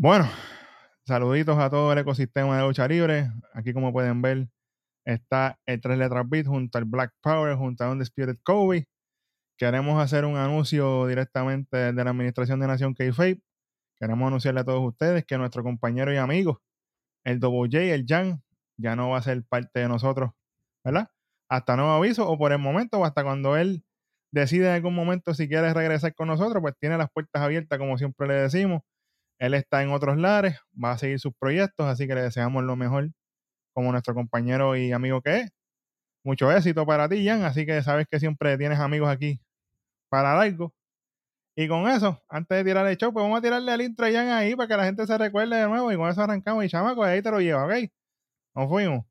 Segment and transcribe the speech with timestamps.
[0.00, 0.30] Bueno,
[1.06, 3.32] saluditos a todo el ecosistema de lucha libre.
[3.52, 4.48] Aquí, como pueden ver,
[5.04, 8.86] está el tres letras beat junto al Black Power, junto a Undisputed Kobe.
[9.56, 13.42] Queremos hacer un anuncio directamente de la Administración de Nación K-Fape.
[13.98, 16.62] Queremos anunciarle a todos ustedes que nuestro compañero y amigo,
[17.24, 18.40] el WJ, el Jan,
[18.76, 20.30] ya no va a ser parte de nosotros,
[20.84, 21.10] ¿verdad?
[21.48, 23.84] Hasta nuevo aviso o por el momento o hasta cuando él
[24.30, 27.98] decide en algún momento si quiere regresar con nosotros, pues tiene las puertas abiertas, como
[27.98, 28.82] siempre le decimos.
[29.38, 32.76] Él está en otros lares, va a seguir sus proyectos, así que le deseamos lo
[32.76, 33.10] mejor
[33.74, 35.50] como nuestro compañero y amigo que es.
[36.24, 39.40] Mucho éxito para ti, Jan, así que sabes que siempre tienes amigos aquí
[40.10, 40.74] para algo.
[41.56, 44.12] Y con eso, antes de tirar el show, pues vamos a tirarle al intro a
[44.12, 46.68] Jan ahí para que la gente se recuerde de nuevo y con eso arrancamos y
[46.68, 47.90] chamaco, ahí te lo lleva, ¿ok?
[48.54, 49.04] Nos fuimos.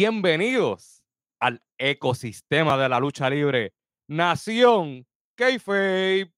[0.00, 1.04] Bienvenidos
[1.40, 3.74] al ecosistema de la lucha libre
[4.08, 5.06] Nación
[5.36, 6.32] Kayfabe.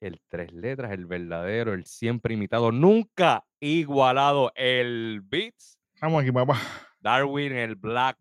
[0.00, 6.60] El tres letras, el verdadero, el siempre imitado, nunca igualado, el Beats, Vamos aquí, papá.
[6.98, 8.18] Darwin, el Black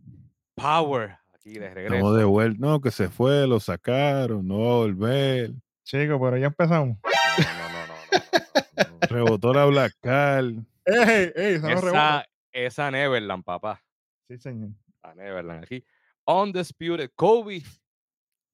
[0.53, 1.95] Power, aquí de regreso.
[1.95, 2.59] Estamos de vuelta.
[2.59, 5.53] No, que se fue, lo sacaron, no va a volver.
[5.85, 6.99] Chicos, pero ya empezamos.
[7.03, 9.07] No, no, no, no, no, no, no.
[9.09, 10.63] Rebotó la Black Cal.
[10.87, 11.55] ¡Ey, ey!
[11.55, 13.83] Esa, esa Neverland, papá.
[14.29, 14.69] Sí, señor.
[15.03, 15.83] a Neverland aquí.
[16.25, 17.61] Undisputed Kobe.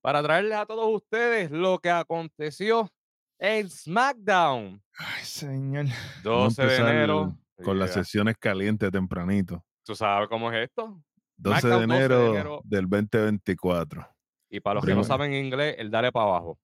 [0.02, 2.92] Para traerles a todos ustedes lo que aconteció
[3.40, 4.82] en SmackDown.
[4.98, 5.86] Ay, señor.
[6.24, 7.38] Vamos 12 a de enero.
[7.64, 9.64] Con las sesiones calientes tempranito.
[9.86, 11.00] ¿Tú sabes cómo es esto?
[11.38, 12.62] 12 de SmackDown, 12 de enero, enero.
[12.64, 14.10] del 2024.
[14.50, 16.60] Y para los que no saben inglés, el dale para abajo.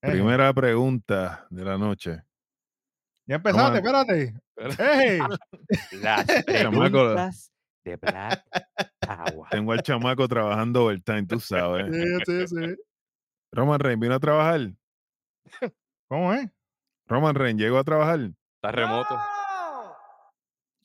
[0.00, 2.22] Primera pregunta de la noche.
[3.28, 4.34] Ya empezaste, espérate.
[4.56, 5.18] ¡Ey!
[6.02, 7.52] Las preguntas
[7.84, 8.42] de Black
[9.00, 9.48] Power.
[9.50, 11.94] Tengo al chamaco trabajando overtime, tú sabes.
[11.94, 12.76] Sí, sí, sí.
[13.52, 14.72] Roman Reigns vino a trabajar.
[16.08, 16.48] ¿Cómo es?
[17.06, 18.20] Roman Reigns llegó a trabajar.
[18.56, 19.14] Está remoto.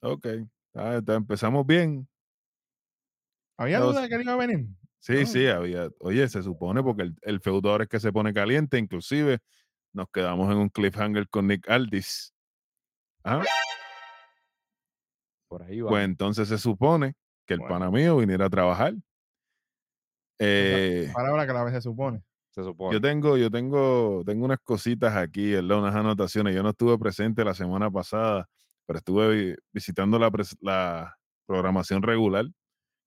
[0.01, 0.27] Ok.
[0.75, 2.07] Ah, está- empezamos bien.
[3.57, 4.65] ¿Había No, duda de que él iba a venir?
[4.99, 5.89] Sí, sí, había.
[5.99, 9.39] Oye, se supone porque el, el feudo ahora es que se pone caliente, inclusive
[9.93, 12.32] nos quedamos en un cliffhanger con Nick Aldis.
[13.23, 13.43] Ah,
[15.47, 15.89] Por ahí va.
[15.89, 17.13] pues entonces se supone
[17.47, 17.75] que el Bueno.
[17.75, 18.93] pana mío viniera a trabajar.
[20.39, 22.21] Eh, Palabra que la vez se supone.
[22.51, 22.93] se supone.
[22.93, 26.53] yo tengo, yo tengo, tengo unas cositas aquí, unas anotaciones.
[26.55, 28.47] Yo no estuve presente la semana pasada,
[28.85, 30.29] pero estuve vi- visitando la,
[31.45, 32.45] programación regular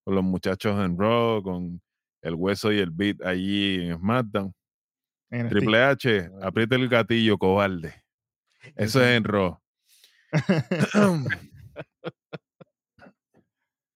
[0.05, 1.81] con los muchachos en Raw, con
[2.23, 4.53] el hueso y el beat allí en SmackDown.
[5.49, 7.95] Triple H, aprieta el gatillo, cobarde.
[8.77, 9.59] Eso es en Raw.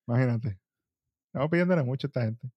[0.07, 0.59] Imagínate.
[1.27, 2.51] Estamos pidiéndole mucho a esta gente.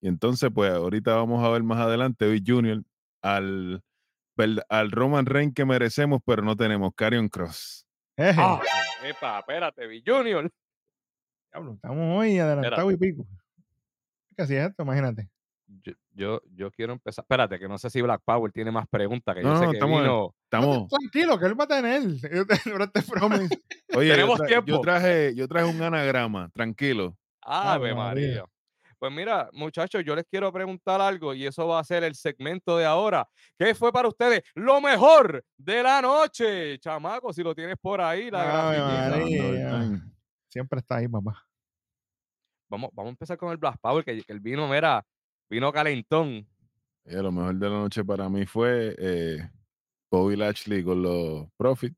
[0.00, 2.82] y entonces, pues ahorita vamos a ver más adelante, hoy Junior,
[3.22, 3.82] al,
[4.68, 7.86] al Roman Reigns que merecemos, pero no tenemos, Carion Cross.
[8.18, 8.60] Ah,
[9.04, 10.50] epa, espérate, B Junior.
[11.52, 13.26] diablo, estamos hoy adelantados y pico.
[14.36, 14.82] ¿Qué así es esto?
[14.84, 15.28] Imagínate.
[15.84, 17.22] Yo, yo, yo quiero empezar.
[17.22, 19.34] Espérate, que no sé si Black Power tiene más preguntas.
[19.34, 20.34] Que yo No, sé no, que estamos vino.
[20.44, 22.02] Estamos, Tranquilo, que él va a tener.
[22.20, 22.28] Te
[23.96, 24.66] oye, yo, Tenemos tra- tiempo.
[24.66, 27.16] yo traje, yo traje un anagrama, tranquilo.
[27.40, 28.26] Ave Ave María.
[28.28, 28.44] María.
[28.98, 32.76] Pues mira, muchachos, yo les quiero preguntar algo y eso va a ser el segmento
[32.78, 33.26] de ahora.
[33.58, 36.78] ¿Qué fue para ustedes lo mejor de la noche?
[36.78, 39.98] Chamaco, si lo tienes por ahí, la.
[40.48, 41.42] Siempre está ahí, papá.
[42.70, 45.04] Vamos, vamos a empezar con el Black Power, que, que el vino, mira,
[45.52, 46.48] vino calentón.
[47.04, 49.50] Oye, lo mejor de la noche para mí fue eh,
[50.10, 51.94] Bobby Lashley con los Profits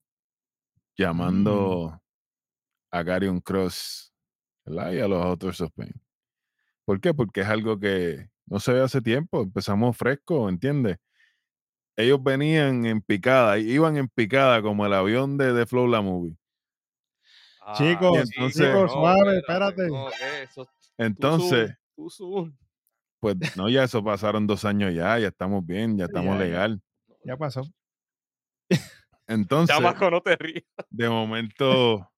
[0.97, 2.01] llamando
[2.91, 4.13] a Carion Cross
[4.65, 4.93] ¿verdad?
[4.93, 5.93] y a los Authors of Pain.
[6.85, 7.15] ¿Por qué?
[7.15, 9.43] Porque es algo que no se ve hace tiempo.
[9.43, 10.99] Empezamos fresco, ¿entiendes?
[11.97, 16.37] Ellos venían en picada, iban en picada como el avión de The Flow La Movie.
[17.77, 19.87] Chicos, Y entonces- chicos, suave, espérate.
[19.87, 20.09] no,
[20.43, 22.53] eso, tú Entonces, tú.
[23.33, 26.45] Pues no, ya eso pasaron dos años ya, ya estamos bien, ya estamos ya, ya.
[26.45, 26.83] legal.
[27.25, 27.63] Ya pasó.
[29.27, 30.65] Entonces, Chamaco, no te rías.
[30.91, 32.11] de momento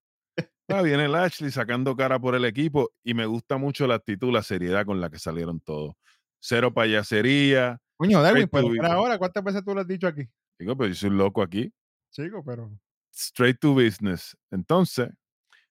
[0.69, 4.43] ah, viene Lashley sacando cara por el equipo y me gusta mucho la actitud, la
[4.43, 5.95] seriedad con la que salieron todos.
[6.41, 10.29] Cero payasería, Coño, Darwin, pero ahora, ¿cuántas veces tú lo has dicho aquí?
[10.59, 11.73] Digo, pero yo soy loco aquí.
[12.11, 12.71] Chico, pero.
[13.15, 14.37] Straight to business.
[14.51, 15.09] Entonces,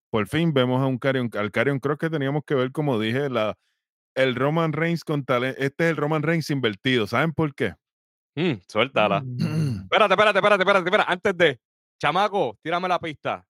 [0.10, 3.30] por fin vemos a un Carion, al Carion Cross que teníamos que ver, como dije,
[3.30, 3.58] la,
[4.16, 5.60] el Roman Reigns con talento.
[5.62, 7.06] Este es el Roman Reigns invertido.
[7.08, 7.76] ¿Saben por qué?
[8.36, 9.22] Mm, suéltala.
[9.22, 9.82] Mm.
[9.84, 11.12] Espérate, espérate, espérate, espérate, espérate.
[11.12, 11.60] Antes de.
[12.00, 13.46] Chamaco, tírame la pista.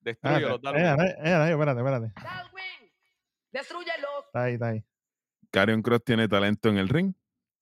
[0.00, 1.50] Destruyelo, Espérate, dale.
[1.50, 2.12] espérate, espérate.
[2.22, 2.92] Darwin,
[3.52, 4.08] destruyelo.
[4.26, 4.84] Está ahí, está ahí.
[5.50, 7.12] Carion Cross tiene talento en el ring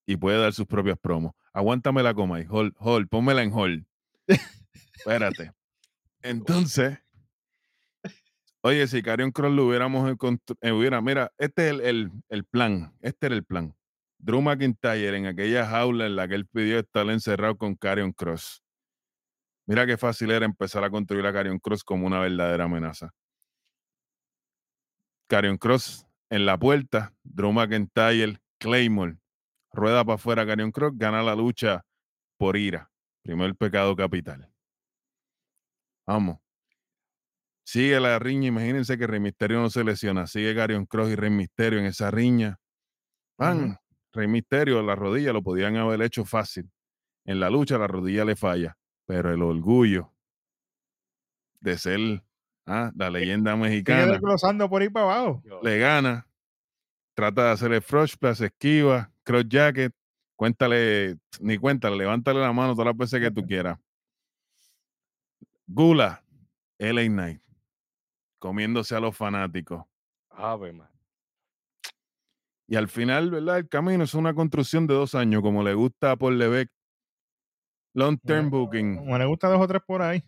[0.06, 1.32] y puede dar sus propias promos.
[1.52, 2.46] Aguántame la coma ahí.
[2.48, 3.84] Hold, hold, pónmela en hold.
[4.94, 5.52] Espérate.
[6.22, 6.98] Entonces,
[8.62, 12.44] oye, si Carion Cross lo hubiéramos encontr- eh, hubiera, mira, este es el, el- el
[12.44, 12.92] plan.
[13.00, 13.74] Este era el plan.
[14.18, 18.62] Drew McIntyre en aquella jaula en la que él pidió estar encerrado con Carion Cross.
[19.66, 23.12] Mira qué fácil era empezar a construir a Carion Cross como una verdadera amenaza.
[25.28, 29.18] Carion Cross en la puerta, Drew McIntyre, Claymore,
[29.72, 31.84] rueda para afuera Carion Cross, gana la lucha
[32.38, 32.90] por ira.
[33.22, 34.50] Primer pecado capital.
[36.06, 36.38] Vamos.
[37.68, 38.48] Sigue la riña.
[38.48, 40.26] Imagínense que Rey Misterio no se lesiona.
[40.26, 42.58] Sigue Carion Cross y Rey Misterio en esa riña.
[43.36, 43.78] Van.
[44.10, 46.70] Rey Misterio, la rodilla lo podían haber hecho fácil.
[47.26, 48.78] En la lucha, la rodilla le falla.
[49.04, 50.14] Pero el orgullo
[51.60, 52.24] de ser
[52.64, 55.42] ah, la leyenda Sigue mexicana desglosando por ahí para abajo.
[55.62, 56.26] Le gana,
[57.12, 59.92] trata de hacer el frosh plus, esquiva, cross jacket,
[60.36, 63.78] cuéntale, ni cuéntale, levántale la mano todas las veces que tú quieras.
[65.66, 66.24] Gula,
[66.78, 67.42] LA Knight,
[68.38, 69.84] comiéndose a los fanáticos.
[70.30, 70.98] Ave María.
[72.66, 73.58] Y al final, ¿verdad?
[73.58, 76.74] El camino es una construcción de dos años, como le gusta a Paul Levesque.
[77.94, 78.96] Long term Bueno, booking.
[78.98, 80.22] Como le gusta dos o tres por ahí.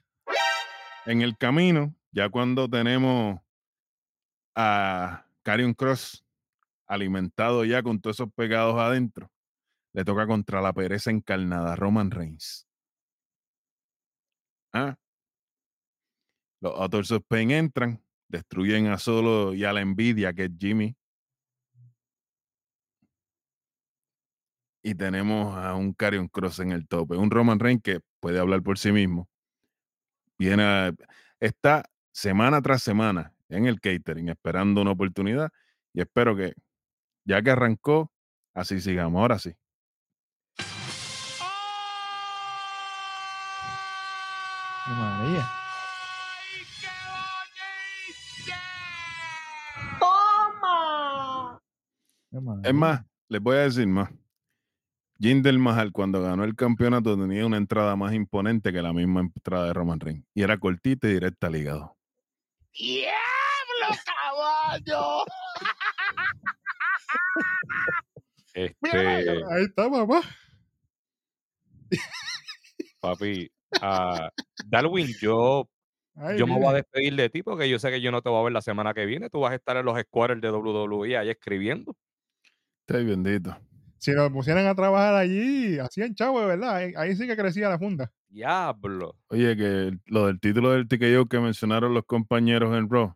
[1.05, 3.39] En el camino, ya cuando tenemos
[4.55, 6.25] a Carion Cross
[6.87, 9.31] alimentado ya con todos esos pegados adentro,
[9.93, 12.67] le toca contra la pereza encarnada, Roman Reigns.
[14.73, 14.97] ¿Ah?
[16.61, 20.95] Los Authors of Pain entran, destruyen a Solo y a la envidia, que es Jimmy.
[24.83, 28.63] Y tenemos a un Carion Cross en el tope, un Roman Reigns que puede hablar
[28.63, 29.29] por sí mismo.
[30.39, 30.95] Viene
[31.39, 35.51] está semana tras semana en el catering esperando una oportunidad
[35.93, 36.55] y espero que
[37.25, 38.11] ya que arrancó,
[38.55, 39.21] así sigamos.
[39.21, 39.55] Ahora sí.
[52.33, 54.11] Es más, les voy a decir más.
[55.19, 59.67] Jinder Mahal cuando ganó el campeonato tenía una entrada más imponente que la misma entrada
[59.67, 60.25] de Roman Reigns.
[60.33, 61.97] Y era cortita y directa al hígado.
[62.73, 65.25] ¡Diablo, caballo!
[68.55, 70.23] Este, Ahí está, papá.
[73.01, 73.51] papi,
[73.81, 74.31] ah,
[74.67, 75.69] Darwin, yo,
[76.37, 78.41] yo me voy a despedir de ti porque yo sé que yo no te voy
[78.41, 79.31] a ver la semana que viene.
[79.31, 81.95] Tú vas a estar en los squares de WWE ahí escribiendo.
[82.91, 83.57] Estoy bendito.
[83.99, 86.75] Si lo pusieran a trabajar allí, hacían chavo, de verdad.
[86.75, 88.11] Ahí, ahí sí que crecía la funda.
[88.29, 89.15] Diablo.
[89.29, 93.15] Oye, que el- lo del título del TKO que mencionaron los compañeros en Raw.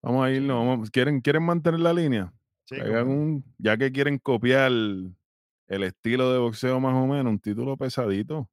[0.00, 0.64] Vamos a irnos.
[0.64, 2.32] vamos- ¿Quieren, ¿Quieren mantener la línea?
[2.70, 7.76] Hagan un, ya que quieren copiar el estilo de boxeo más o menos, un título
[7.76, 8.48] pesadito.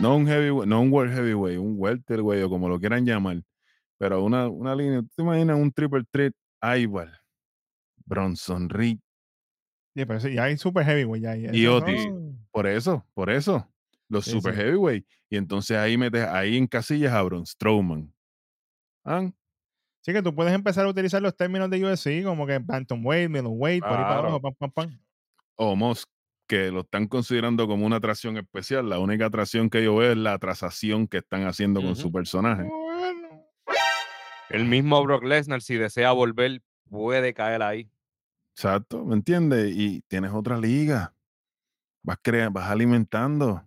[0.00, 3.42] No un heavyweight, no un world heavyweight, un welterweight o como lo quieran llamar.
[3.96, 6.32] Pero una, una línea, ¿tú te imaginas un triple threat?
[6.78, 7.12] Ivar,
[8.06, 8.98] Bronson Reed,
[9.94, 11.22] Sí, pero sí, ya hay super heavyweight.
[11.24, 12.02] Ya, ya, Y Otis.
[12.04, 13.66] son- por eso, por eso,
[14.10, 14.60] los Sí, super sí.
[14.60, 15.06] heavyweight.
[15.30, 18.12] Y entonces ahí metes, ahí en casillas a Braun Strowman.
[19.04, 19.30] ¿Ah?
[20.02, 23.82] Sí, que tú puedes empezar a utilizar los términos de UFC como que Bantamweight, Middleweight,
[23.82, 24.28] por ahí para Claro.
[24.28, 25.00] abajo, pam, pam, pam.
[25.56, 26.08] O Mosk,
[26.46, 28.88] que lo están considerando como una atracción especial.
[28.90, 32.64] La única atracción que yo veo es la atrasación que están haciendo con su personaje.
[32.64, 33.46] Bueno.
[34.50, 37.90] El mismo Brock Lesnar, si desea volver, puede caer ahí.
[38.56, 39.70] Exacto, ¿me entiendes?
[39.76, 41.14] Y tienes otra liga.
[42.02, 43.62] Vas, crea vas alimentando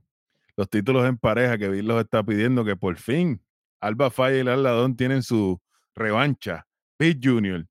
[0.58, 3.40] los títulos en pareja que Bill los está pidiendo que por fin
[3.80, 5.62] Alba Fire y el Aladón tienen su
[5.94, 6.66] revancha.
[6.98, 7.68] Pete Junior.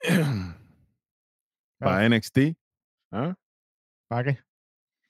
[1.78, 2.38] Para NXT.
[3.12, 3.36] ¿ah?
[4.08, 4.40] ¿Para qué?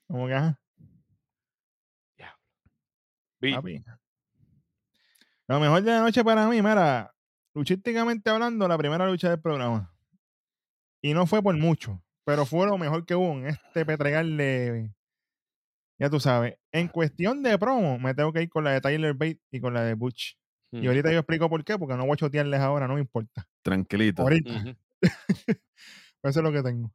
[0.06, 0.54] ¿Cómo que?
[3.40, 3.84] Vi- Papi.
[5.48, 7.12] Lo mejor de la noche para mí, mira,
[7.54, 9.91] luchísticamente hablando, la primera lucha del programa.
[11.02, 14.92] Y no fue por mucho, pero fue lo mejor que hubo en este petregal de.
[15.98, 16.56] Ya tú sabes.
[16.72, 19.74] En cuestión de promo, me tengo que ir con la de Tyler Bate y con
[19.74, 20.36] la de Butch.
[20.70, 23.46] Y ahorita yo explico por qué, porque no voy a chotearles ahora, no me importa.
[23.62, 24.22] Tranquilito.
[24.22, 24.50] Ahorita.
[24.50, 24.76] ujú.
[26.22, 26.90] Eso es lo que tengo.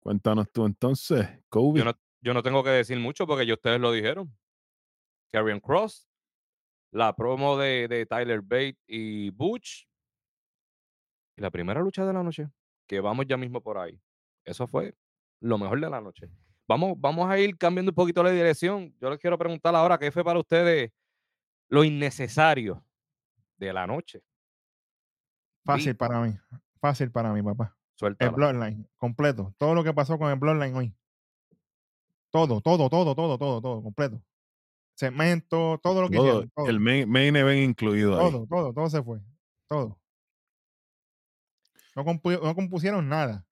[0.00, 1.80] Cuéntanos tú entonces, Kobe.
[1.80, 4.36] Yo no, yo no tengo que decir mucho porque ya ustedes lo dijeron.
[5.32, 6.08] Karrion Cross,
[6.92, 9.88] la promo de, de Tyler Bate y Butch.
[11.36, 12.48] Y la primera lucha de la noche,
[12.86, 14.00] que vamos ya mismo por ahí.
[14.44, 14.94] Eso fue
[15.40, 16.30] lo mejor de la noche.
[16.68, 18.94] Vamos, vamos a ir cambiando un poquito la dirección.
[19.00, 20.90] Yo les quiero preguntar ahora, ¿qué fue para ustedes
[21.68, 22.84] lo innecesario
[23.56, 24.22] de la noche?
[25.64, 26.36] Fácil para mí.
[26.80, 27.76] Fácil para mí, papá.
[27.76, 28.30] El suéltala.
[28.32, 29.54] Bloodline, completo.
[29.56, 30.94] Todo lo que pasó con el Bloodline hoy.
[32.30, 34.22] Todo, todo, todo, todo, todo, todo, completo.
[34.94, 36.50] Cemento, todo lo que Todo, hicieron.
[36.54, 38.30] Todo, el main, main event incluido ahí.
[38.30, 39.20] todo, todo, todo se fue.
[39.68, 39.98] Todo.
[41.96, 43.44] No, compu- no compusieron nada.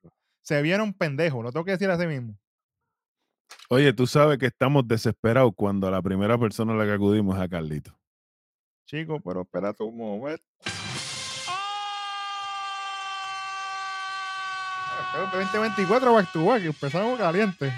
[0.43, 2.39] Se vieron pendejos, lo tengo que decir así mismo.
[3.71, 7.37] Oye, tú sabes que estamos desesperados cuando a la primera persona a la que acudimos
[7.37, 7.99] es a Carlito.
[8.87, 10.45] Chicos, pero espérate un momento.
[15.15, 17.73] Espera, 2024 back to back, empezamos caliente.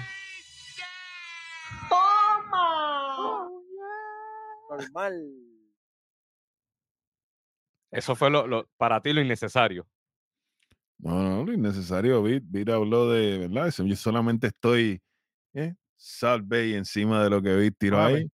[1.89, 3.49] ¡Toma!
[4.69, 5.33] Normal.
[7.91, 9.87] Eso fue lo, lo- para ti lo innecesario.
[10.99, 12.23] No, no, lo innecesario.
[12.23, 13.67] Vid, Vid habló de, ¿verdad?
[13.67, 14.99] Eso, Yo solamente estoy
[15.53, 18.27] eh, Salt Bay encima de lo que Vid tiró ahí.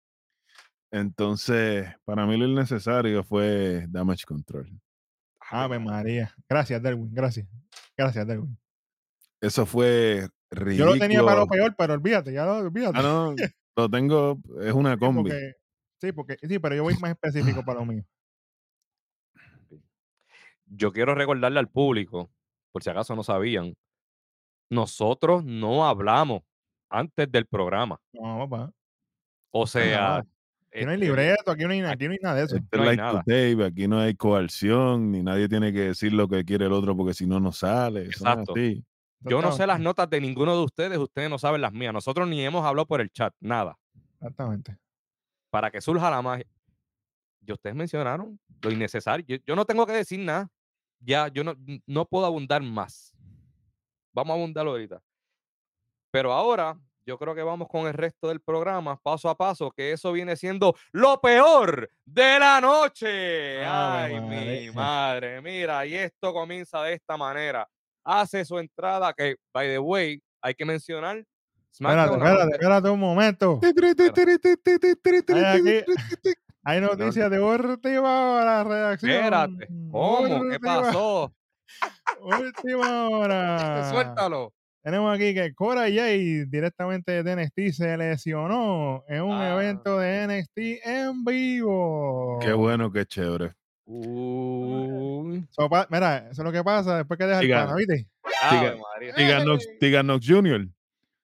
[0.91, 4.69] Entonces, para mí lo innecesario fue Damage Control.
[5.49, 6.33] Ave María.
[6.47, 7.09] Gracias, Derwin.
[7.13, 7.47] Gracias.
[7.97, 8.57] Gracias, Derwin.
[9.41, 10.93] Eso fue Yo ridículo.
[10.93, 12.99] lo tenía para lo peor, pero olvídate, ya lo olvídate.
[12.99, 13.35] Ah, no,
[13.75, 15.21] lo tengo, es una Sí, combi.
[15.23, 15.53] porque,
[15.99, 18.03] sí, porque, sí, pero yo voy más específico para lo mío.
[20.73, 22.31] Yo quiero recordarle al público,
[22.71, 23.75] por si acaso no sabían,
[24.69, 26.41] nosotros no hablamos
[26.89, 27.99] antes del programa.
[28.13, 28.71] No, papá.
[29.51, 30.23] O sea,
[30.73, 32.55] Aquí no hay este, libreto, aquí no hay, aquí no hay nada de eso.
[32.55, 33.23] Este es no hay like to nada.
[33.25, 36.95] tape, aquí no hay coerción, ni nadie tiene que decir lo que quiere el otro
[36.95, 38.05] porque si no, no sale.
[38.05, 38.53] Exacto.
[38.53, 38.83] así.
[39.19, 41.93] Yo no sé las notas de ninguno de ustedes, ustedes no saben las mías.
[41.93, 43.77] Nosotros ni hemos hablado por el chat, nada.
[44.15, 44.77] Exactamente.
[45.49, 46.45] Para que surja la magia.
[47.45, 49.25] Y ustedes mencionaron lo innecesario.
[49.27, 50.49] Yo, yo no tengo que decir nada.
[51.01, 51.55] Ya, yo no,
[51.85, 53.13] no puedo abundar más.
[54.13, 55.01] Vamos a abundar ahorita.
[56.11, 59.91] Pero ahora, yo creo que vamos con el resto del programa, paso a paso, que
[59.91, 63.65] eso viene siendo lo peor de la noche.
[63.65, 67.67] Ave Ay, mi madre, mira, y esto comienza de esta manera.
[68.03, 71.23] Hace su entrada, que, by the way, hay que mencionar.
[73.61, 75.41] Espérate, espérate, espérate un momento.
[75.45, 79.11] Hay aquí, hay noticias de última hora, redacción.
[79.11, 80.49] Espérate, ¿cómo?
[80.49, 81.33] ¿Qué pasó?
[82.21, 83.89] Última hora.
[83.91, 84.53] Suéltalo.
[84.83, 89.53] Tenemos aquí que Cora Jay, directamente de NXT, se lesionó en un Ah.
[89.53, 92.39] evento de NXT en vivo.
[92.41, 93.51] Qué bueno, qué chévere.
[93.85, 97.65] So, pa- mira, eso es lo que pasa después que deja el Siga.
[97.65, 98.07] pana, ¿viste?
[99.15, 99.45] Tigan
[99.79, 100.67] Tegan Knox Jr.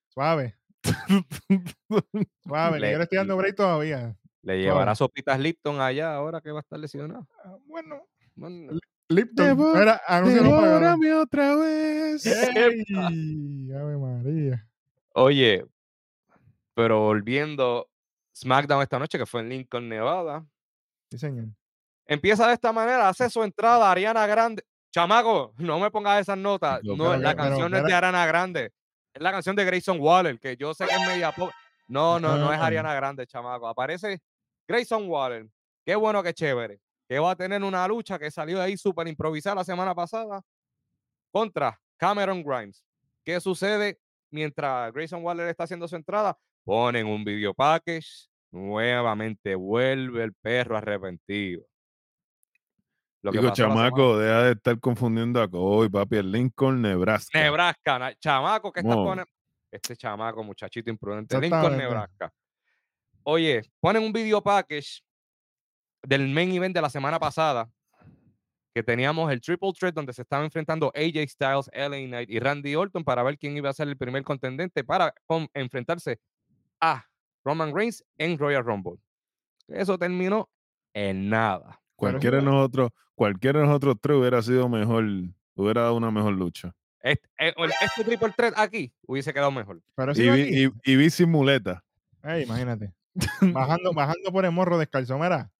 [0.10, 0.56] Suave,
[2.44, 4.15] suave, yo le estoy dando break todavía.
[4.48, 7.27] Le llevará sopitas Lipton allá ahora que va a estar lesionado.
[7.44, 8.01] Ah, Bueno,
[8.36, 9.46] Bueno, Lipton,
[10.08, 10.42] anuncio.
[10.44, 12.25] Devórame otra vez.
[12.25, 12.86] ¡Ey!
[13.74, 14.66] Ave María.
[15.13, 15.66] Oye,
[16.74, 17.89] pero volviendo
[18.34, 20.46] SmackDown esta noche, que fue en Lincoln, Nevada.
[21.12, 21.48] Sí, señor.
[22.06, 24.63] Empieza de esta manera, hace su entrada Ariana Grande.
[24.94, 26.80] Chamaco, no me pongas esas notas.
[26.84, 27.94] No, la pero canción no es de.
[27.94, 28.72] Ariana Grande.
[29.13, 31.51] Es la canción de Grayson Waller, que yo sé que es media pop.
[31.89, 32.66] No, no, no es Ah.
[32.68, 33.68] Ariana Grande, chamaco.
[33.68, 34.22] Aparece
[34.68, 35.48] Grayson Waller.
[35.86, 36.80] Qué bueno, qué chévere.
[37.08, 40.42] Que va a tener una lucha que salió de ahí súper improvisada la semana pasada
[41.32, 42.84] contra Cameron Grimes.
[43.24, 46.38] ¿Qué sucede mientras Grayson Waller está haciendo su entrada?
[46.66, 48.28] Ponen un video package.
[48.52, 51.64] Nuevamente vuelve el perro arrepentido.
[53.22, 57.40] Lo Digo, chamaco, deja de estar confundiendo a Kobe, papi, el Lincoln, Nebraska.
[57.40, 59.26] Nebraska, chamaco, que está poniendo?
[59.72, 61.40] Este chamaco, muchachito imprudente.
[61.40, 61.78] Lincoln.
[61.78, 62.32] Nebraska.
[63.29, 65.01] Oye, ponen un video package
[66.01, 67.69] del main event de la semana pasada.
[68.74, 72.75] Que teníamos el Triple Threat donde se estaban enfrentando AJ Styles, LA Knight y Randy
[72.75, 75.13] Orton para ver quién iba a ser el primer contendente para
[75.53, 76.19] enfrentarse
[76.79, 77.05] a
[77.43, 78.93] Roman Reigns en Royal Rumble.
[79.67, 80.48] Eso terminó
[80.93, 81.81] en nada.
[81.98, 85.03] Cualquiera de nosotros, cualquiera de nosotros tres hubiera sido mejor,
[85.55, 86.74] hubiera dado una mejor lucha.
[87.01, 89.81] Este, eh, este Triple Threat aquí hubiese quedado mejor.
[89.96, 91.84] Pero Y vi, y- y vi sin muleta.
[92.24, 92.93] Imagínate.
[93.42, 95.52] Bajando, bajando por el morro descalzo, mira.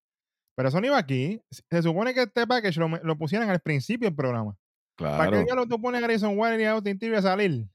[0.56, 1.40] Pero eso no iba aquí.
[1.50, 4.56] Se- supone que este package lo, pusieran al principio del programa.
[4.96, 5.44] ¿Para qué Claro.
[5.44, 7.68] diablos tú pones a Grayson Waller y a Austin Theory a salir?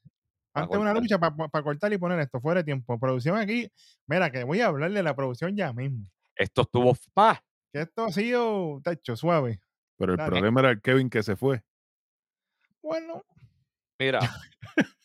[0.52, 3.00] Pa' Antes de una lucha para cortar y poner esto fuera de tiempo.
[3.00, 3.72] Producción aquí.
[4.08, 6.06] Mira, que voy a hablarle de la producción ya mismo.
[6.36, 7.40] Esto estuvo más.
[7.72, 9.62] Que esto ha sido, tacho, suave.
[9.98, 10.30] Pero el Dale.
[10.30, 11.64] problema era el Kevin que se fue.
[12.82, 13.24] Bueno,
[13.98, 14.20] Mira.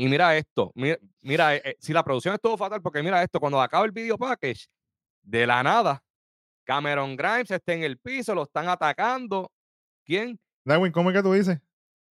[0.00, 0.72] y mira esto.
[0.74, 3.92] Mira, mira eh, eh, si la producción estuvo fatal, porque mira esto, cuando acaba el
[3.92, 4.66] video package,
[5.22, 6.02] de la nada,
[6.64, 9.52] Cameron Grimes está en el piso, lo están atacando.
[10.02, 10.40] ¿Quién?
[10.64, 11.60] Darwin, ¿cómo es que tú dices?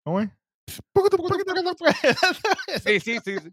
[0.04, 0.30] ¿Cómo es?
[2.84, 3.40] Sí, sí, sí.
[3.40, 3.52] sí.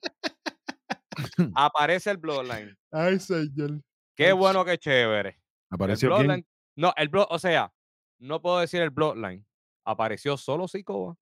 [1.55, 2.77] Aparece el Bloodline.
[2.91, 3.81] Ay, señor.
[4.15, 5.31] Qué bueno, qué chévere.
[5.31, 5.37] El
[5.71, 6.27] ¿Apareció quién?
[6.27, 6.47] Bloodline.
[6.77, 7.73] No, el Blood, o sea,
[8.19, 9.47] no puedo decir el Bloodline.
[9.87, 11.17] Apareció solo Sikoa,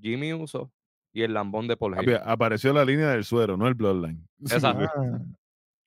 [0.00, 0.72] Jimmy Uso
[1.14, 2.20] y el lambón de Paul Heyman.
[2.26, 4.28] Apareció la línea del suero, no el bloodline.
[4.50, 4.90] Exacto.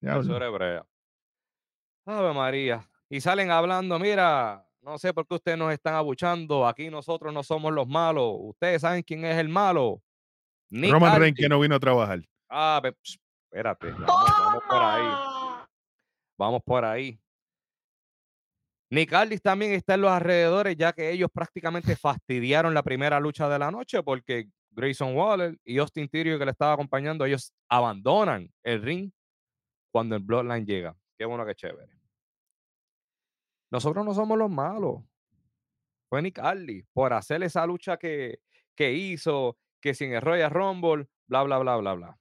[0.02, 0.20] Ah.
[0.20, 0.86] Eso era hebrea.
[2.06, 2.90] Ave María.
[3.10, 6.66] Y salen hablando, mira, no sé por qué ustedes nos están abuchando.
[6.66, 8.36] Aquí nosotros no somos los malos.
[8.40, 10.02] Ustedes saben quién es el malo.
[10.70, 12.22] Nick Roman Reigns que no vino a trabajar.
[12.50, 13.92] Ah, espérate.
[13.92, 15.68] Vamos, vamos por ahí.
[16.38, 17.20] Vamos por ahí.
[18.90, 23.50] Nick Aldis también está en los alrededores, ya que ellos prácticamente fastidiaron la primera lucha
[23.50, 28.54] de la noche porque Grayson Waller y Austin Theory que le estaba acompañando, ellos abandonan
[28.64, 29.12] el ring
[29.92, 30.96] cuando el Bloodline llega.
[31.18, 32.00] Qué bueno, qué chévere.
[33.72, 35.04] Nosotros no somos los malos.
[36.10, 38.40] Fue Nick Aldis por hacer esa lucha que,
[38.76, 42.20] que hizo, que sin el Royal Rumble, bla, bla, bla, bla, bla.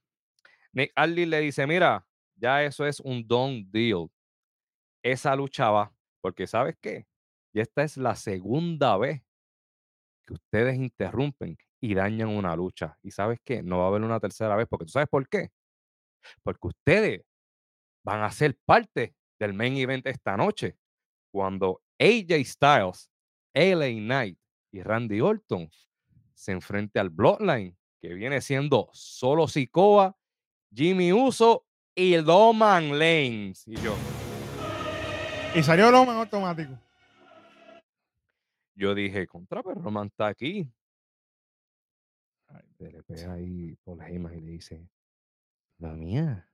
[0.73, 4.09] Nick Aldis le dice, mira, ya eso es un done deal.
[5.05, 7.07] Esa lucha va, porque ¿sabes qué?
[7.53, 9.23] Y esta es la segunda vez
[10.27, 12.99] que ustedes interrumpen y dañan una lucha.
[13.01, 13.63] Y ¿sabes qué?
[13.63, 15.51] No va a haber una tercera vez, porque ¿tú sabes por qué?
[16.43, 17.23] Porque ustedes
[18.03, 20.77] van a ser parte del main event esta noche,
[21.31, 23.09] cuando AJ Styles,
[23.55, 24.37] LA Knight
[24.73, 25.71] y Randy Orton
[26.35, 30.17] se enfrenten al Bloodline, que viene siendo solo Sikoa,
[30.75, 33.67] Jimmy Uso y Roman Reigns.
[33.69, 33.95] Y yo,
[35.55, 36.73] Y salió Roman automático.
[38.75, 40.69] yo dije, contra, pero Roman está aquí.
[42.79, 44.89] Se le pega ahí Paul Heyman y le dice,
[45.79, 46.49] la mía,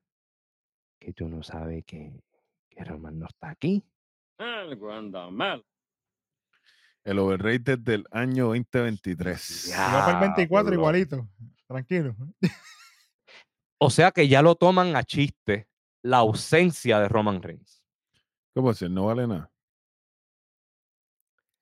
[0.98, 2.22] que tú no sabes que,
[2.70, 3.84] que Roman no está aquí.
[4.38, 5.64] Algo anda mal.
[7.04, 9.66] El overrated del año 2023.
[9.66, 9.74] Ya.
[9.74, 10.74] Y va para el 24 Diablo.
[10.74, 11.28] igualito.
[11.66, 12.16] Tranquilo.
[13.78, 15.68] O sea que ya lo toman a chiste
[16.02, 17.82] la ausencia de Roman Reigns.
[18.54, 18.90] ¿Qué puede ser?
[18.90, 19.51] No vale nada.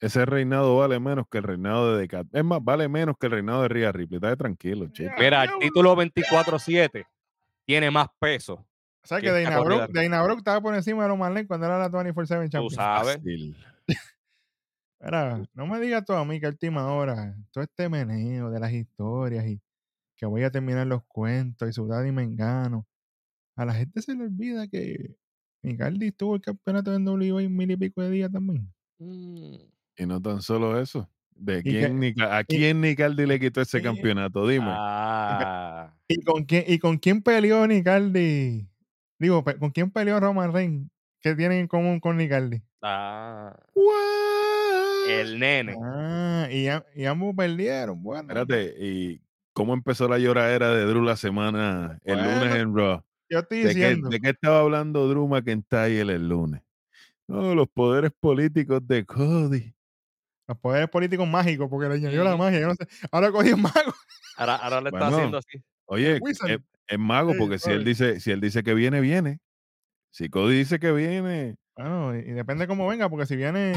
[0.00, 2.26] Ese reinado vale menos que el reinado de Decat.
[2.32, 4.16] Es más, vale menos que el reinado de Rhea Ripley.
[4.16, 5.10] Está tranquilo, chico.
[5.18, 7.06] Mira, el título 24-7
[7.66, 8.54] tiene más peso.
[9.02, 10.00] O sea que ¿Quién Dana está Brooke, corriendo?
[10.00, 12.70] Dana Brooke estaba por encima de Roman Reigns cuando era la 24-7 Tú Champion.
[12.70, 13.16] sabes.
[13.16, 13.56] Fácil.
[15.00, 18.60] Mira, no me digas tú a mí que a última hora, todo este meneo de
[18.60, 19.60] las historias y
[20.16, 22.86] que voy a terminar los cuentos y sudar y me engano.
[23.56, 25.16] A la gente se le olvida que
[25.62, 28.70] Micardi tuvo el campeonato en WWE mil y pico de días también.
[28.98, 29.56] Mm,
[30.00, 31.06] Y no tan solo eso.
[31.34, 34.46] ¿De que- quién Nica- ¿A quién Nicardi le quitó ese y- campeonato?
[34.48, 34.66] Dime.
[34.68, 38.66] Ah, ¿Y con quién, y con quién peleó Nicardi?
[39.18, 40.90] Digo, ¿con quién peleó Roman Reigns?
[41.20, 42.62] ¿Qué tienen en común con Nicardi?
[42.82, 45.10] ah, What?
[45.10, 45.76] el nene.
[45.82, 48.02] Ah, y, ambos perdieron.
[48.02, 49.20] Bueno, Espérate, ¿y
[49.52, 53.02] cómo empezó la lloradera de Drew la semana, el lunes en Raw?
[53.28, 56.62] yo estoy ¿De qué, de qué estaba hablando Drew McIntyre el lunes?
[57.28, 59.74] No, los poderes políticos de Cody.
[60.50, 62.42] Los poderes políticos mágicos, porque le añadió la Ujú.
[62.42, 62.58] magia.
[62.58, 62.84] Yo no sé.
[63.12, 63.94] Ahora cogí el mago.
[64.36, 65.62] Ahora, ahora le está haciendo así.
[65.84, 66.20] Oye,
[66.88, 69.38] es, mago Sí, porque si él dice, si él dice que viene, viene.
[70.10, 73.74] Si Cody dice que viene, Bueno, y, y depende cómo venga, porque si viene.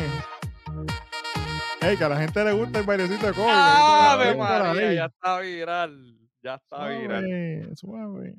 [1.79, 3.49] Ey, que a la gente le gusta el bailecito de COVID.
[3.51, 4.93] ¡Ave María!
[4.95, 6.17] Ya está viral.
[6.41, 7.23] Ya está viral.
[7.75, 8.35] Suave, suave.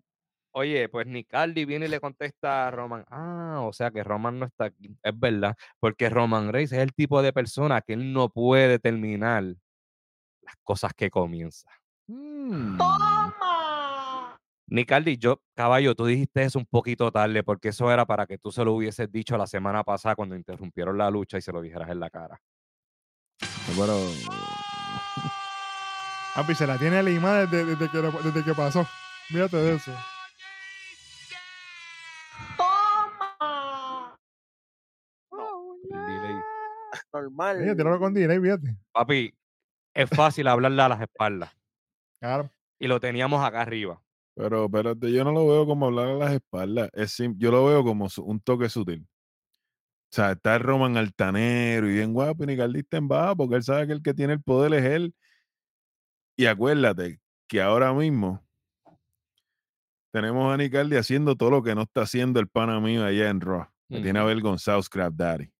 [0.57, 3.05] Oye, pues Nicardi viene y le contesta a Roman.
[3.11, 4.88] Ah, o sea que Roman no está aquí.
[5.03, 5.57] Es verdad.
[5.81, 10.93] Porque Roman Reigns es el tipo de persona que él no puede terminar las cosas
[10.95, 11.69] que comienza.
[12.07, 14.37] mm, ¡Toma!
[14.69, 18.53] Nicardi, yo, caballo, tú dijiste eso un poquito tarde porque eso era para que tú
[18.53, 21.90] se lo hubieses dicho la semana pasada cuando interrumpieron la lucha y se lo dijeras
[21.90, 22.40] en la cara.
[23.77, 23.99] pero,
[26.37, 28.87] Papi, se la tiene limada desde, desde, que, desde que pasó.
[29.29, 29.93] Fíjate de eso.
[37.12, 37.59] Normal.
[37.62, 38.76] Oye, tíralo con delay, fíjate.
[38.92, 39.35] Papi,
[39.94, 41.50] es fácil hablarle a las espaldas.
[42.20, 42.50] Claro.
[42.78, 44.00] Y lo teníamos acá arriba.
[44.35, 46.90] pero espérate, yo no lo veo como hablar a las espaldas.
[46.92, 49.07] Es sim- yo lo veo como un toque sutil.
[50.11, 53.57] O sea, está el Roman altanero y bien guapo y Nicardi está en baja porque
[53.57, 55.14] él sabe que el que tiene el poder es él.
[56.37, 58.40] Y acuérdate que ahora mismo
[60.12, 63.40] tenemos a Nicardi haciendo todo lo que no está haciendo el pana mío allá en
[63.40, 63.66] Raw.
[63.88, 64.28] Me tiene Ujú.
[64.28, 65.50] avergonzado Scrap Daddy.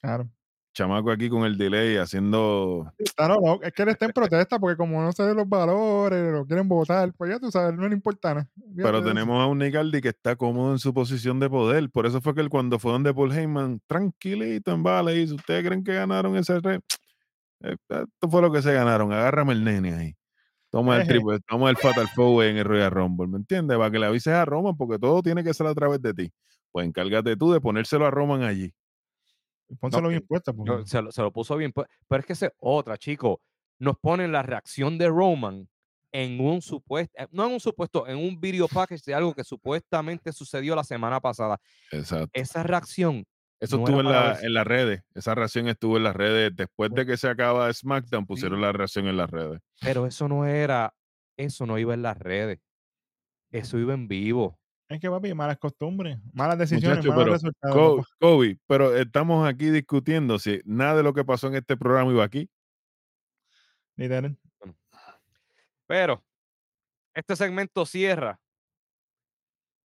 [0.00, 0.28] Claro.
[0.74, 2.92] Chamaco aquí con el delay haciendo.
[2.98, 5.48] Está no, no, es que él está en protesta porque como no se ven los
[5.48, 8.48] valores, lo quieren votar, pues ya tú sabes, no le importa nada.
[8.76, 11.88] Pero tenemos a un Nigaldi que está cómodo en su posición de poder.
[11.90, 15.64] Por eso fue que él cuando fue donde Paul Heyman, tranquilito en Vale, dice, ¿ustedes
[15.64, 16.78] creen que ganaron ese rey?
[17.60, 19.12] Esto fue lo que se ganaron.
[19.12, 20.16] Agárrame el nene ahí.
[20.70, 21.12] Toma el Eje.
[21.12, 23.78] triple, toma el Fatal Four en el Royal Rumble, ¿me entiendes?
[23.78, 26.32] Para que le avises a Roman, porque todo tiene que ser a través de ti.
[26.72, 28.74] Pues encárgate tú de ponérselo a Roman allí.
[29.80, 30.54] Pónselo bien puesto.
[30.54, 31.72] porque- Yo- se, lo, se lo puso bien.
[31.72, 33.40] pu- Pero es que es otra, chico.
[33.78, 35.68] Nos ponen la reacción de Roman
[36.12, 39.42] en un supuesto, eh, no en un supuesto, en un video package de algo que
[39.42, 41.58] supuestamente sucedió la semana pasada.
[41.90, 42.30] Exacto.
[42.32, 43.24] Esa reacción,
[43.60, 45.02] Eso no estuvo en, la- en las redes.
[45.14, 46.54] Esa reacción estuvo en las redes.
[46.54, 48.62] Después de que se acaba SmackDown, pusieron Sí.
[48.62, 49.60] la reacción en las redes.
[49.80, 50.94] pero eso no era,
[51.36, 52.60] eso no iba en las redes.
[53.50, 54.58] Eso iba en vivo.
[54.88, 58.06] Es que, papi, malas costumbres, malas decisiones, Muchacho, malos pero resultados.
[58.20, 62.22] Kobe, pero estamos aquí discutiendo si nada de lo que pasó en este programa iba
[62.22, 62.50] aquí.
[63.96, 64.36] Literal.
[65.86, 66.22] Pero
[67.14, 68.38] este segmento cierra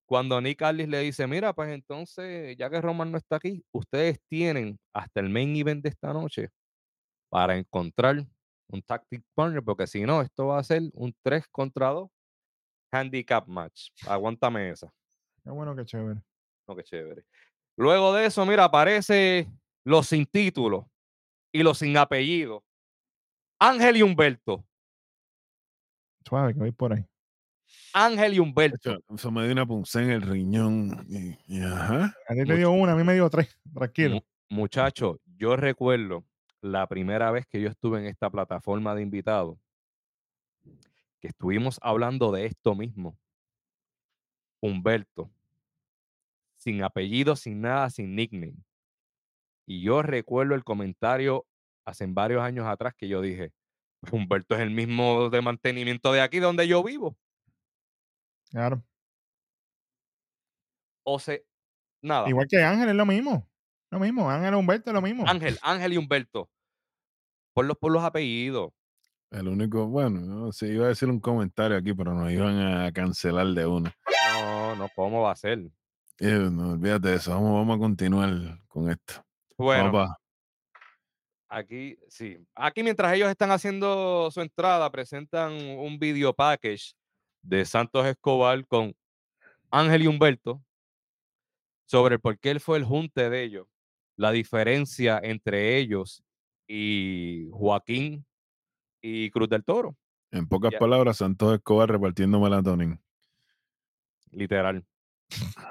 [0.05, 4.19] cuando Nick Aldis le dice, mira, pues entonces, ya que Roman no está aquí, ustedes
[4.27, 6.49] tienen hasta el main event de esta noche
[7.29, 8.25] para encontrar
[8.67, 12.09] un tactic partner, porque si no, esto va a ser un 3 contra 2
[12.91, 13.89] handicap match.
[14.07, 14.91] Aguántame esa.
[15.43, 16.21] Qué bueno, qué chévere.
[16.67, 17.23] No, qué chévere.
[17.77, 19.47] Luego de eso, mira, aparece
[19.85, 20.89] los sin título
[21.51, 22.63] y los sin apellido.
[23.59, 24.65] Ángel y Humberto.
[26.27, 27.05] Suave, que voy por ahí.
[27.93, 28.97] Ángel y Humberto.
[29.15, 31.05] Eso me dio una punzada en el riñón.
[31.09, 32.13] y- y ajá.
[32.27, 33.57] A ti te dio una, a mí me dio tres.
[33.73, 34.15] Tranquilo.
[34.15, 34.21] Mu-
[34.61, 36.25] Muchacho, yo recuerdo
[36.61, 39.57] la primera vez que yo estuve en esta plataforma de invitados,
[41.21, 43.17] que estuvimos hablando de esto mismo.
[44.61, 45.29] Humberto,
[46.57, 48.53] sin apellido, sin nada, sin nickname.
[49.65, 51.45] Y yo recuerdo el comentario
[51.85, 53.53] hace varios años atrás que yo dije,
[54.01, 57.17] "Pues Humberto es el mismo de mantenimiento de aquí donde yo vivo.
[58.51, 58.83] Claro.
[61.05, 61.37] O sea,
[62.01, 62.29] nada.
[62.29, 63.49] Igual que Ángel es lo mismo.
[63.91, 64.29] Lo mismo.
[64.29, 65.25] Ángel Humberto es lo mismo.
[65.27, 66.49] Ángel, Ángel y Humberto.
[67.53, 68.71] Por los, por los apellidos.
[69.31, 72.91] El único, bueno, no sé, iba a decir un comentario aquí, pero nos iban a
[72.91, 73.95] cancelar de una.
[74.33, 75.59] No, no, ¿cómo va a ser?
[76.19, 77.31] Eh, no, olvídate de eso.
[77.31, 79.23] Vamos, vamos a continuar con esto.
[79.57, 80.19] Bueno, Vamos pa-
[81.51, 82.37] Aquí, sí.
[82.55, 86.93] Aquí mientras ellos están haciendo su entrada, presentan un video package
[87.41, 88.95] de Santos Escobar con
[89.71, 90.61] Ángel y Humberto
[91.85, 93.67] sobre el por qué él fue el junte de ellos,
[94.15, 96.23] la diferencia entre ellos
[96.67, 98.25] y Joaquín
[99.01, 99.95] y Cruz del Toro,
[100.31, 100.79] En pocas Ya.
[100.79, 102.99] palabras, Santos Escobar repartiendo melatonin.
[104.31, 104.85] literal.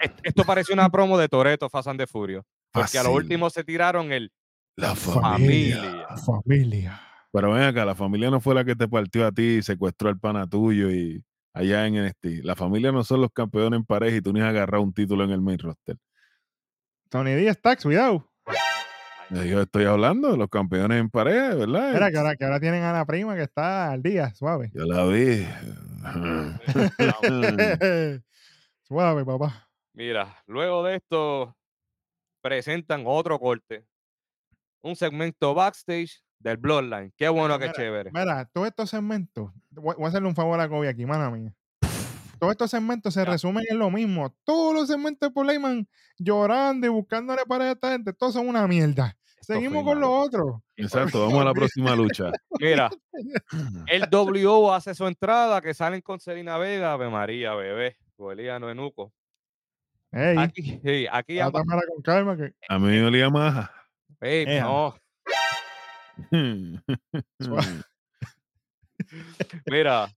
[0.00, 3.50] Est- Esto parece una promo de Toreto Fast and the Furious, porque a lo último
[3.50, 4.32] se tiraron el
[4.76, 5.76] La familia.
[5.82, 6.16] familia.
[6.24, 7.00] Familia.
[7.32, 10.08] Pero ven acá, la familia no fue la que te partió a ti y secuestró
[10.08, 12.42] al pana tuyo y allá en NXT.
[12.44, 15.24] La familia no son los campeones en pareja y tú ni has agarrado un título
[15.24, 15.96] en el main roster.
[17.10, 18.27] Tony Díaz Tax, cuidado.
[19.30, 21.92] Yo estoy hablando de los campeones en pareja, ¿verdad?
[21.92, 24.70] Mira, que ahora, que ahora tienen a la prima que está al día, suave.
[24.72, 25.46] Yo la vi.
[28.82, 29.68] suave, papá.
[29.92, 31.54] Mira, luego de esto
[32.40, 33.84] presentan otro corte.
[34.80, 37.12] Un segmento backstage del Bloodline.
[37.16, 38.10] Qué bueno, qué Mira, chévere.
[38.12, 41.54] Mira, todos estos segmentos, voy, voy a hacerle un favor a Kobe aquí, mano mía.
[42.38, 44.34] Todos estos segmentos se resumen en lo mismo.
[44.44, 48.66] Todos los segmentos de Paul Heyman llorando y buscándole para esta gente, todos son una
[48.66, 49.16] mierda.
[49.40, 50.20] Esto Seguimos con lo malo.
[50.22, 50.62] otro.
[50.76, 52.30] Exacto, vamos a la próxima lucha.
[52.60, 52.90] Mira,
[53.86, 59.12] el WO hace su entrada, que salen con Selena Vega, Ave María, bebé, Jueliano Enuco.
[60.10, 63.72] Ey, Aquí, sí, aquí ambas- trátamela con calma que A mí me olía maja.
[64.20, 64.64] Ey, Ea.
[64.64, 64.94] no,
[69.66, 70.08] Mira,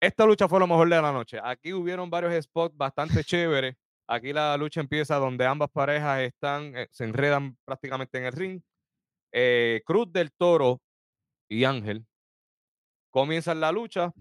[0.00, 1.38] esta lucha fue lo mejor de la noche.
[1.42, 3.76] Aquí hubieron varios spots bastante chéveres.
[4.06, 8.62] Aquí la lucha empieza donde ambas parejas están, eh, se enredan prácticamente en el ring.
[9.32, 10.80] Eh, Cruz del Toro
[11.48, 12.04] y Ángel
[13.10, 14.12] comienzan la lucha.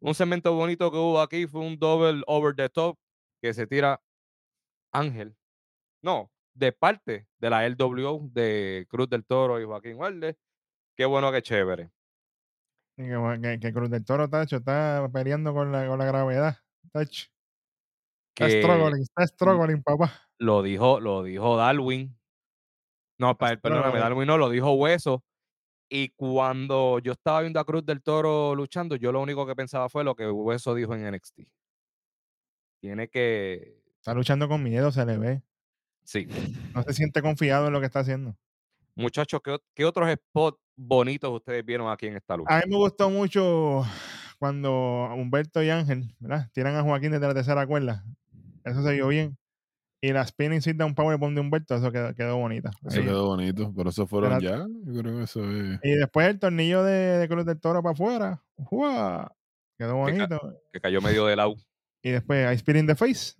[0.00, 2.98] Un segmento bonito que hubo aquí fue un double over the top
[3.40, 4.00] que se tira
[4.92, 5.36] Ángel.
[6.02, 10.36] No, de parte de la LWO de Cruz del Toro y Joaquín Walde.
[10.96, 11.90] Qué bueno, qué chévere.
[12.96, 16.56] Que, que- que Cruz del Toro, Tacho, está peleando con la, con la gravedad.
[16.92, 17.26] Tacho.
[18.34, 20.12] Está struggling, está struggling, papá.
[20.38, 22.16] lo dijo, lo dijo Darwin.
[23.18, 24.00] No, pa- perdóname, Struggling.
[24.02, 25.22] Darwin no, lo dijo Hueso.
[25.90, 29.90] Y cuando yo estaba viendo a Cruz del Toro luchando, yo lo único que pensaba
[29.90, 31.40] fue lo que Hueso dijo en NXT.
[32.80, 33.78] Tiene que.
[33.98, 35.42] Está luchando con miedo, se le ve.
[36.04, 36.26] Sí.
[36.74, 38.34] No se siente confiado en lo que está haciendo.
[38.94, 39.40] Muchachos,
[39.74, 42.54] ¿qué, otros spots bonitos ustedes vieron aquí en esta lucha?
[42.54, 43.84] A mí me gustó mucho
[44.38, 46.48] cuando Humberto y Ángel, ¿verdad?
[46.52, 48.04] Tiran a Joaquín desde la tercera cuerda.
[48.64, 49.36] Eso se vio bien.
[50.04, 52.70] Y la spinning sit down powerbomb de Humberto, eso quedó, quedó bonita.
[52.84, 53.06] Eso Ahí.
[53.06, 54.66] quedó bonito, pero eso fueron ya.
[54.84, 55.78] Yo creo que eso es.
[55.84, 58.42] Y después el tornillo de, de Cruz del Toro para afuera.
[58.68, 59.32] ¡Fua!
[59.78, 60.58] Quedó Que ca- bonito.
[60.72, 61.54] Que cayó medio de lado.
[62.02, 63.34] Y después I Spit in the Face.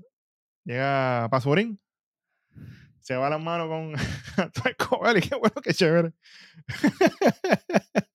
[0.65, 1.81] Llega Pasurín.
[3.03, 3.95] Se va las manos con
[4.71, 6.13] Escobar y qué bueno, qué chévere.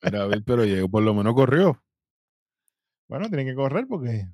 [0.02, 1.82] A ver, pero llegó, por lo menos corrió.
[3.10, 4.28] Bueno, tienen que correr porque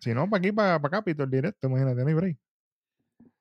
[0.00, 2.38] si no, para aquí, para, para Capitol directo, imagínate, no hay break.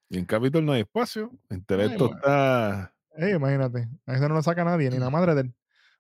[0.09, 1.31] Y en Capitol no hay espacio.
[1.49, 2.15] En Teleto bueno.
[2.17, 5.53] está Eh, imagínate, a eso no lo saca nadie, ni la madre de él.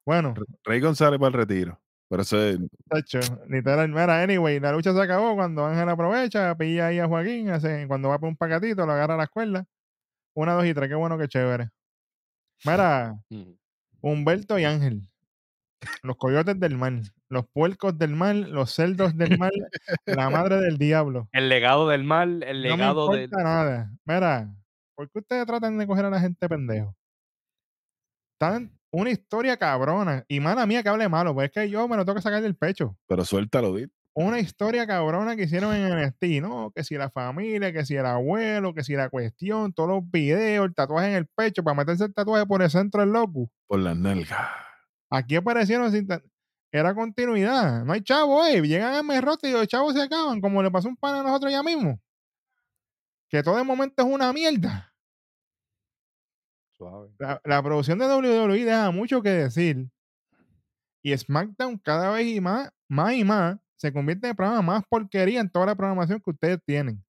[0.05, 1.79] Bueno, Re- Rey González para el retiro.
[2.07, 2.59] Pero eso es.
[2.87, 3.19] tacho,
[3.49, 7.87] literal, mira, anyway, la lucha se acabó cuando Ángel aprovecha, pilla ahí a Joaquín, hace,
[7.87, 9.65] cuando va por un pacatito, lo agarra a la escuela.
[10.35, 11.69] Una, dos y tres, qué bueno, qué chévere.
[12.65, 13.17] Mira.
[14.01, 15.09] Humberto y Ángel,
[16.03, 19.51] los coyotes del mal, los puercos del mal, los cerdos del mal,
[20.05, 21.27] la madre del diablo.
[21.31, 23.23] El legado del mal, el No me legado del.
[23.23, 23.91] importa nada.
[24.05, 24.53] Mira,
[24.95, 26.95] ¿por qué ustedes tratan de coger a la gente pendejo?
[28.37, 30.23] Tan una historia cabrona.
[30.27, 32.41] Y mala mía que hable malo, pues es que yo me lo tengo que sacar
[32.41, 32.97] del pecho.
[33.07, 33.91] Pero suéltalo, Dit.
[34.17, 36.71] Una historia cabrona que hicieron en NXT, ¿no?
[36.73, 40.67] Que si la familia, que si el abuelo, que si la cuestión, todos los videos,
[40.67, 43.49] el tatuaje en el pecho para meterse el tatuaje por el centro del locus.
[43.67, 44.39] Por las nalgas.
[45.09, 46.07] Aquí aparecieron sin
[46.71, 47.83] Era continuidad.
[47.83, 48.61] No hay chavo, eh.
[48.61, 51.51] Llegan a Merrote y los chavos se acaban, como le pasó un pan a nosotros
[51.51, 51.99] ya mismo.
[53.27, 54.93] Que todo de momento es una mierda.
[56.71, 57.11] Suave.
[57.19, 59.89] La, la producción de WWE deja mucho que decir.
[61.03, 64.83] Y SmackDown cada vez y más, más y más, se convierte en el programa más
[64.89, 67.03] porquería en toda la programación que ustedes tienen.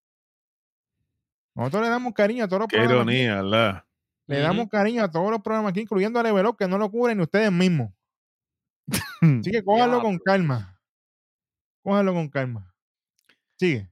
[1.55, 3.15] Nosotros le damos cariño a todos los Qué programas.
[3.15, 3.85] ironía, ¿verdad?
[4.27, 6.91] Le damos cariño a todos los programas aquí, incluyendo a Level Up, que no lo
[6.91, 7.93] cubren ni ustedes mismos.
[9.23, 10.79] Así que cójanlo con calma.
[11.83, 12.75] Cójanlo con calma.
[13.59, 13.89] Sigue.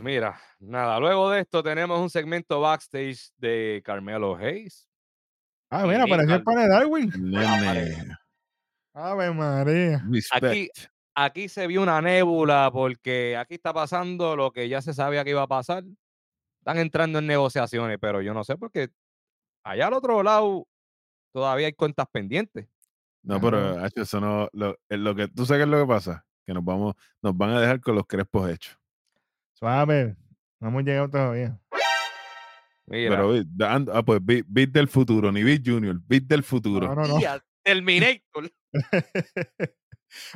[0.00, 4.88] Mira, nada, luego de esto tenemos un segmento backstage de Carmelo Hayes.
[5.70, 7.12] Ah, mira, apareció el de Darwin.
[8.94, 10.04] Ave María.
[10.10, 10.44] Respect.
[10.44, 10.70] Aquí,
[11.14, 15.30] aquí se vio una nébula porque aquí está pasando lo que ya se sabía que
[15.30, 15.84] iba a pasar.
[16.60, 18.90] Están entrando en negociaciones, pero yo no sé por qué
[19.64, 20.66] allá al otro lado
[21.32, 22.66] todavía hay cuentas pendientes.
[23.22, 24.48] No, pero Hacho, eso no.
[24.52, 26.26] Lo, es lo que, ¿Tú sabes qué es lo que pasa?
[26.44, 28.76] Que nos vamos, nos van a dejar con los crespos hechos.
[29.54, 30.16] Suave.
[30.58, 31.58] No hemos llegado todavía.
[32.86, 36.88] Mira, Pero ah, pues Bit, Bit del futuro, ni Bit Junior, Bit del futuro.
[36.88, 37.20] No, no, no.
[37.62, 38.52] Terminator.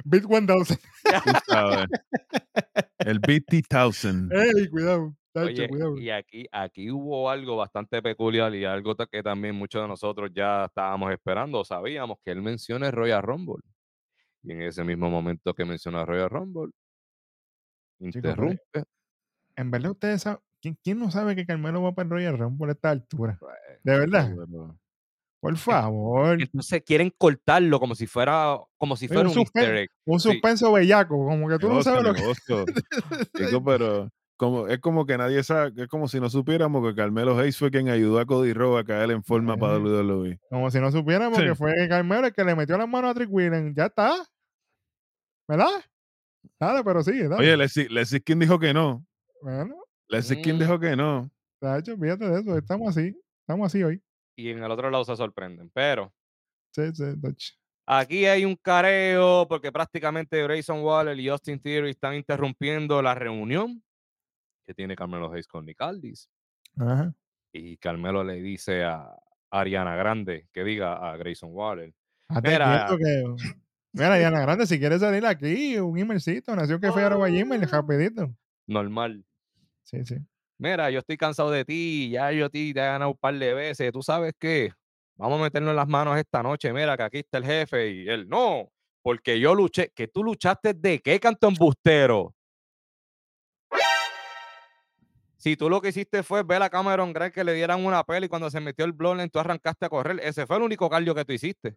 [0.05, 0.47] Bit 1000.
[0.67, 1.87] Tú sabes.
[2.99, 4.33] El BT1000.
[4.33, 5.15] Ey, cuidado.
[5.33, 5.99] Tacho, Oye, cuidado.
[5.99, 10.65] y aquí, aquí hubo algo bastante peculiar y algo que también muchos de nosotros ya
[10.65, 13.63] estábamos esperando, sabíamos que él menciona el Royal Rumble.
[14.43, 16.73] Y en ese mismo momento que menciona Royal Rumble,
[18.01, 18.85] interrumpe.
[19.57, 20.41] En verdad, ustedes saben.
[20.61, 23.37] ¿Quién, quién no sabe que Carmelo va para el Royal Rumble por esta altura?
[23.39, 24.35] pues, De verdad.
[25.47, 26.43] Por favor.
[26.43, 29.91] Entonces quieren cortarlo como si fuera, como si fuera un un easter egg.
[30.05, 30.31] Un Sí.
[30.33, 31.17] suspenso bellaco.
[31.17, 33.45] Como que tú no negocio, sabes lo que.
[33.45, 37.39] Digo, pero como, es como que nadie sabe, es como si no supiéramos que Carmelo
[37.39, 39.81] Hayes fue quien ayudó a Cody Rhodes a caer en forma para Eh.
[39.81, 40.39] WWE.
[40.51, 41.45] Como si no supiéramos Sí.
[41.45, 43.73] que fue Carmelo el que le metió las manos a Trick Williams.
[43.77, 44.15] Ya está.
[45.49, 45.69] ¿Verdad?
[46.59, 47.43] Dale, pero sigue, dale.
[47.43, 49.05] Oye, Leslie, Leslie King dijo que no.
[49.43, 49.77] Bueno,
[50.09, 50.59] Leslie King Mm.
[50.59, 51.31] dijo que no.
[51.61, 52.59] Tacho, fíjate de eso.
[52.59, 53.17] Estamos así.
[53.43, 54.03] Estamos así hoy.
[54.37, 55.71] Y en el otro lado se sorprenden.
[55.73, 56.13] Pero
[56.77, 57.05] Sí, sí,
[57.87, 63.83] aquí hay un careo porque prácticamente Grayson Waller y Austin Theory están interrumpiendo la reunión
[64.67, 66.29] que tiene Carmelo Hayes con Nick Aldis.
[66.77, 67.15] Ajá.
[67.51, 69.17] Y Carmelo le dice a
[69.51, 71.95] Ariana Grande que diga a Grayson Waller.
[72.29, 72.87] Hazte Mira.
[72.99, 73.25] que.
[73.93, 78.31] Mira, Diana Grande, si quieres salir aquí, un emailcito, nació que fue arroba gmail, rapidito.
[78.67, 79.25] Normal.
[79.85, 80.17] Sí, sí.
[80.59, 83.53] Mira, yo estoy cansado de ti, ya yo ti te he ganado un par de
[83.53, 83.93] veces.
[83.93, 84.73] ¿Tú sabes qué?
[85.17, 86.73] Vamos a meternos en las manos esta noche.
[86.73, 87.91] Mira, que aquí está el jefe.
[87.91, 88.71] Y él, no,
[89.03, 89.91] porque yo luché.
[89.95, 92.35] ¿Que tú luchaste de qué, canto embustero?
[95.37, 98.27] Si tú lo que hiciste fue ver a Cameron Grant que le dieran una peli
[98.27, 100.19] y cuando se metió el Bloodline tú arrancaste a correr.
[100.23, 101.77] Ese fue el único cardio que tú hiciste.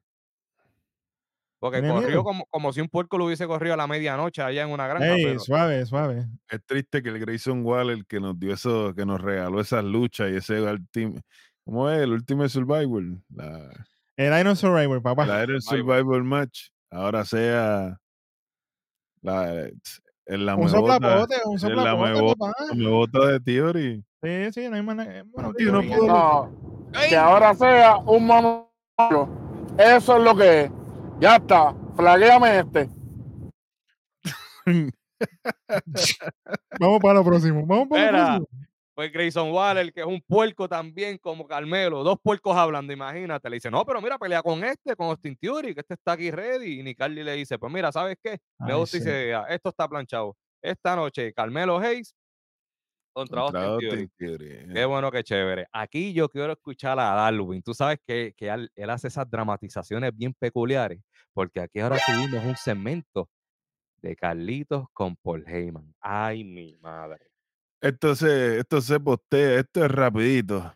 [1.60, 2.24] Porque ¿Tiene corrió miedo?
[2.24, 5.14] como, como si un puerco lo hubiese corrido a la medianoche allá en una granja.
[5.16, 6.26] Ey, pero- suave, suave.
[6.50, 10.32] Es triste que el Grayson Waller que nos dio eso, que nos regaló esas luchas
[10.32, 11.22] y ese ultim-
[11.66, 12.00] ¿cómo es?
[12.00, 13.04] El último Survivor,
[13.36, 13.70] la,
[14.16, 15.26] El Iron Survivor, papá.
[15.26, 16.24] la Iron Survivor.
[16.24, 17.98] Match, ahora sea
[19.22, 19.70] la,
[20.26, 21.36] en la un soplapote,
[23.28, 24.04] de Theory.
[24.24, 25.24] Sí, sí, no hay manera.
[25.28, 26.52] Bueno, Y no No,
[27.10, 29.30] que ahora sea un monólogo.
[29.78, 30.72] Eso es lo que es.
[31.20, 31.76] Ya está.
[31.96, 32.90] Flaguéame este.
[36.80, 37.66] Vamos para lo próximo.
[37.66, 38.38] Vamos para lo Espera.
[38.38, 38.66] próximo.
[38.96, 43.50] Pues Grayson Waller, que es un puerco también como Carmelo, dos puercos hablando, imagínate.
[43.50, 46.32] Le dice, no, pero mira, pelea con este, con Austin Theory, que este está aquí
[46.32, 46.80] ready.
[46.80, 48.40] Y ni Carly le dice, pues mira, ¿sabes qué?
[48.60, 49.10] Me gusta y sí.
[49.34, 50.36] "Ah, esto está planchado.
[50.62, 52.14] Esta noche, Carmelo Hayes
[53.14, 54.48] contra, Contra Austin Austin Theory.
[54.48, 54.86] Theory, Qué eh.
[54.86, 55.68] bueno, qué chévere.
[55.72, 57.62] Aquí yo quiero escuchar a Darwin.
[57.62, 61.02] Tú sabes que, que él, él hace esas dramatizaciones bien peculiares,
[61.34, 63.30] porque aquí ahora tuvimos un segmento
[64.02, 65.94] de Carlitos con Paul Heyman.
[66.00, 67.30] Ay, mi madre.
[67.82, 70.74] Esto se, esto se postea, esto es rapidito.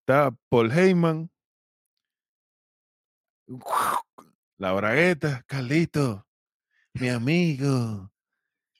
[0.00, 1.30] Está Paul Heyman.
[4.58, 6.26] La bragueta, Carlito,
[6.94, 8.13] mi amigo.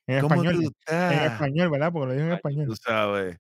[0.07, 0.73] En ¿Cómo español.
[0.89, 1.93] En español, ¿verdad?
[1.93, 2.67] Porque lo dijo en Ay, español.
[2.67, 3.39] Tú sabes.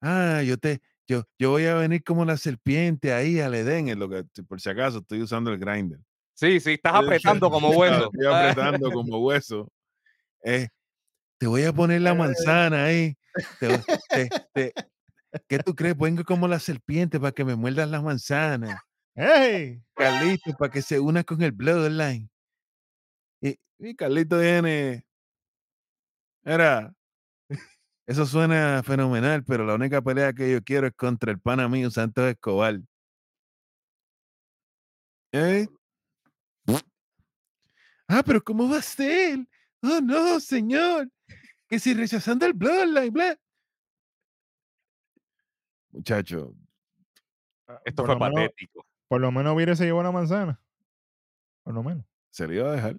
[0.00, 3.98] Ah, yo te, yo, yo voy a venir como la serpiente ahí al Edén, en
[3.98, 6.00] lo que, por si acaso estoy usando el grinder.
[6.34, 8.10] Sí, sí, estás apretando como hueso.
[8.12, 9.68] Estoy apretando como hueso.
[10.44, 10.68] Eh,
[11.38, 13.16] te voy a poner la manzana ahí.
[13.58, 14.72] Te, voy- te- te-
[15.48, 15.96] ¿Qué tú crees?
[15.96, 18.82] Vengo como la serpiente para que me muerdas la manzana.
[19.14, 19.82] ¡Ey!
[19.94, 22.30] Carlito, para que se una con el Bloodline.
[23.40, 25.05] Y, y Carlito viene.
[26.46, 26.92] Era.
[28.06, 31.90] Eso suena fenomenal, pero la única pelea que yo quiero es contra el pana mío,
[31.90, 32.78] Santos Escobar.
[35.32, 35.66] ¿Eh?
[38.08, 39.40] Ah, pero ¿cómo va a ser?
[39.82, 41.10] Oh, no, señor.
[41.68, 43.36] Que si rechazando el Bloodline, bla.
[45.90, 46.54] Muchacho,
[47.84, 48.86] Esto Por fue lo menos- patético.
[49.08, 50.60] Por lo menos Vire se llevó la manzana.
[51.64, 52.04] Por lo menos.
[52.30, 52.96] se le iba a dejar.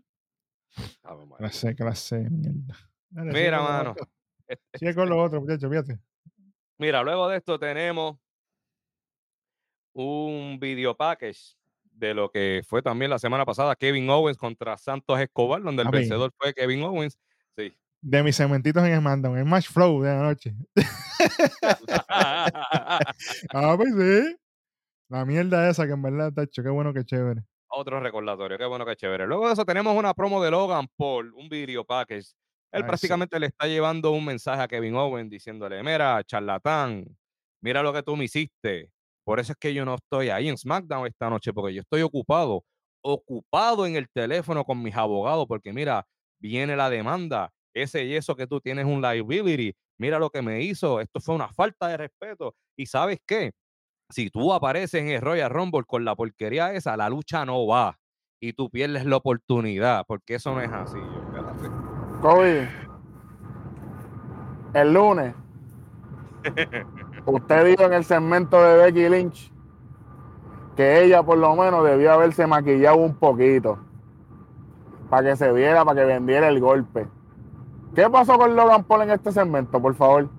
[1.38, 2.87] Clase, clase mierda.
[3.10, 3.96] Dale, Mira, mano.
[4.74, 6.00] Sigue con los otros, muchachos, fíjate.
[6.78, 8.18] Mira, luego de esto tenemos
[9.94, 11.58] un video package
[11.92, 15.90] de lo que fue también la semana pasada Kevin Owens contra Santos Escobar, donde el
[15.90, 17.18] vencedor fue Kevin Owens.
[17.58, 17.76] Sí.
[18.02, 20.54] De mis segmentitos en SmackDown, el Match Flow de la noche.
[23.54, 24.38] Ah, pues sí.
[25.10, 27.42] La mierda esa que en verdad, tacho, qué bueno que chévere.
[27.70, 29.26] Otro recordatorio, qué bueno que chévere.
[29.26, 32.28] Luego de eso tenemos una promo de Logan Paul, un video package.
[32.72, 32.88] Él Ay, sí.
[32.88, 37.06] prácticamente le está llevando un mensaje a Kevin Owens diciéndole, mira, charlatán,
[37.62, 38.92] mira lo que tú me hiciste.
[39.26, 42.02] Por eso es que yo no estoy ahí en SmackDown esta noche, porque yo estoy
[42.02, 42.64] ocupado,
[43.02, 46.06] ocupado en el teléfono con mis abogados, porque mira,
[46.40, 50.62] viene la demanda, ese y eso que tú tienes un liability, mira lo que me
[50.62, 52.56] hizo, esto fue una falta de respeto.
[52.78, 53.52] ¿Y sabes qué?
[54.10, 57.98] si tú apareces en el Royal Rumble con la porquería esa, la lucha no va
[58.42, 60.98] y tú pierdes la oportunidad, porque eso no es así.
[60.98, 61.37] yo.
[62.22, 62.68] Kobe,
[64.74, 65.36] el lunes,
[67.26, 69.52] usted dijo en el segmento de Becky Lynch
[70.76, 73.80] que ella por lo menos debió haberse maquillado un poquito
[75.10, 77.08] para que se viera, para que vendiera el golpe.
[77.96, 80.30] ¿Qué pasó con Logan Paul en este segmento, por favor?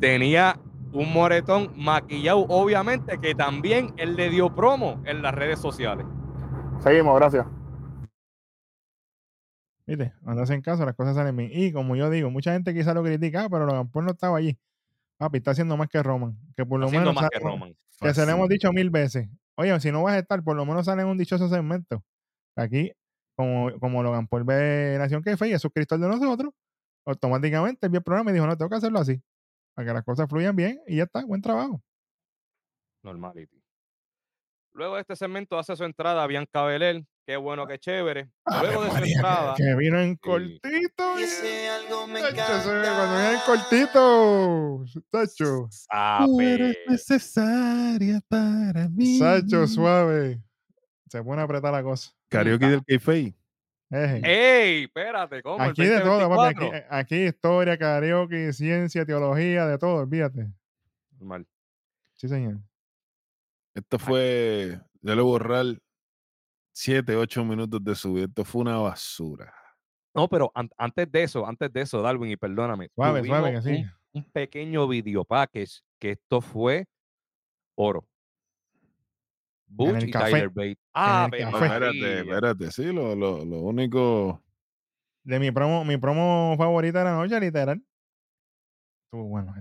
[0.00, 0.58] Tenía
[0.92, 6.06] un moretón maquillado, obviamente, que también él le dio promo en las redes sociales.
[6.78, 7.46] Seguimos, gracias.
[9.86, 11.50] Viste, cuando hacen caso, las cosas salen bien.
[11.52, 14.38] Y como yo digo, mucha gente quizá lo critica, ah, pero Logan Paul no estaba
[14.38, 14.58] allí.
[15.18, 16.36] Papi, está haciendo más que Roman.
[16.56, 17.76] Que por lo Haciendo menos más que Roman.
[18.00, 19.28] que se lo hemos dicho mil veces.
[19.56, 22.04] Oye, si no vas a estar, por lo menos sale en un dichoso segmento.
[22.56, 22.92] Aquí,
[23.36, 26.52] como, como Logan Paul ve Nación que y es suscriptor de nosotros,
[27.06, 29.22] automáticamente vio el programa y dijo, no, tengo que hacerlo así.
[29.74, 31.82] Para que las cosas fluyan bien y ya está, buen trabajo.
[33.02, 33.62] Normality.
[34.72, 37.06] Luego de este segmento hace su entrada Bianca Belair.
[37.26, 38.30] Qué bueno, qué chévere.
[38.62, 41.14] Luego de su entrada, Que vino en cortito.
[41.74, 42.62] Algo me encanta.
[42.62, 44.84] cuando viene en cortito.
[45.10, 45.68] Tacho.
[46.24, 49.18] Tú eres necesaria para mí.
[49.18, 50.40] Sacho, suave.
[51.08, 52.12] Se pone a apretar la cosa.
[52.28, 53.34] Karaoke del Keife.
[53.90, 54.20] Eje.
[54.24, 54.84] ¡Ey!
[54.84, 55.64] Espérate, ¿cómo?
[55.64, 56.48] ¿El Aquí de todo, papi.
[56.48, 56.96] Aquí, 2024?
[56.96, 60.48] aquí historia, karaoke, ciencia, teología, de todo, olvídate.
[61.18, 61.46] Normal.
[62.14, 62.58] Sí, señor.
[63.74, 65.66] Esto fue, yo le borrar
[66.78, 68.26] 7, 8 minutos de su vida.
[68.26, 69.50] Esto fue una basura.
[70.14, 72.90] No, pero an- antes de eso, antes de eso, Darwin, y perdóname.
[72.94, 73.90] Suave, suave, que tuvimos sí.
[74.12, 76.86] un, un pequeño video package que esto fue
[77.76, 78.06] oro.
[79.68, 80.30] Butch y café.
[80.32, 80.78] Tyler Bate.
[80.92, 81.42] Ah, café.
[81.64, 82.70] espérate, espérate.
[82.72, 84.42] Sí, lo, lo, lo único.
[85.24, 87.82] De mi promo, mi promo favorita de la noche, literal.
[89.06, 89.54] Estuvo bueno.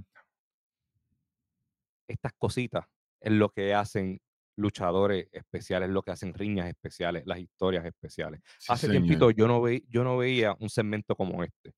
[2.10, 2.86] Estas cositas
[3.22, 4.20] es lo que hacen
[4.58, 8.42] luchadores especiales, lo que hacen riñas especiales, las historias especiales.
[8.58, 9.04] sí, Hace señor.
[9.04, 11.74] tiempito yo no, ve, yo no veía un segmento como este.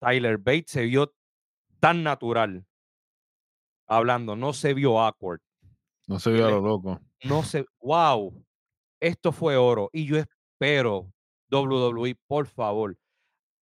[0.00, 1.14] Tyler Bates se vio
[1.80, 2.66] tan natural,
[3.86, 5.40] hablando, no se vio awkward.
[6.06, 7.00] No se vio a lo loco.
[7.24, 8.44] No se, wow,
[9.00, 9.88] esto fue oro.
[9.92, 11.12] Y yo espero,
[11.50, 12.96] WWE, por favor,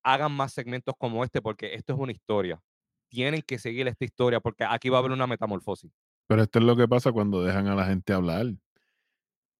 [0.05, 2.61] hagan más segmentos como este porque esto es una historia.
[3.09, 5.93] Tienen que seguir esta historia porque aquí va a haber una metamorfosis.
[6.33, 8.47] Pero esto es lo que pasa cuando dejan a la gente hablar.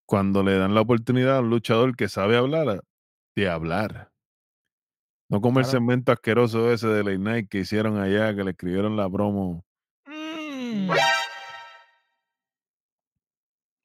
[0.07, 2.83] Cuando le dan la oportunidad a un luchador que sabe hablar,
[3.37, 4.11] de hablar.
[5.29, 5.79] No como el Claro.
[5.79, 9.67] segmento asqueroso ese de Late Night que hicieron allá, que le escribieron la promo.
[10.07, 10.91] Mm.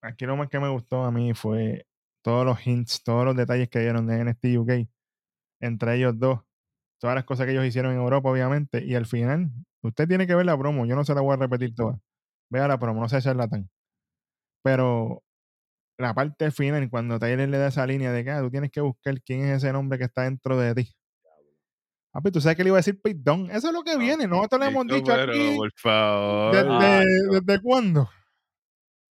[0.01, 1.85] Aquí lo más que me gustó a mí fue
[2.23, 4.87] todos los hints, todos los detalles que dieron de NXT UK
[5.59, 6.39] entre ellos dos.
[7.01, 8.81] Todas las cosas que ellos hicieron en Europa, obviamente.
[8.85, 10.85] Y al final, usted tiene que ver la promo.
[10.85, 11.99] Yo no se la voy a repetir toda.
[12.49, 13.69] Vea la promo, no sea charlatán.
[14.63, 15.23] Pero
[15.97, 18.81] la parte final, cuando Tyler le da esa línea de que ah, tú tienes que
[18.81, 20.93] buscar quién es ese nombre que está dentro de ti.
[22.11, 23.53] Papi, tú sabes que le iba a decir Pete Dunne.
[23.53, 24.27] Eso es lo que viene.
[24.27, 25.55] Nosotros le hemos dicho pero, aquí.
[25.55, 26.55] por favor.
[26.55, 27.05] ¿Desde.
[27.41, 28.09] ¿desde cuándo?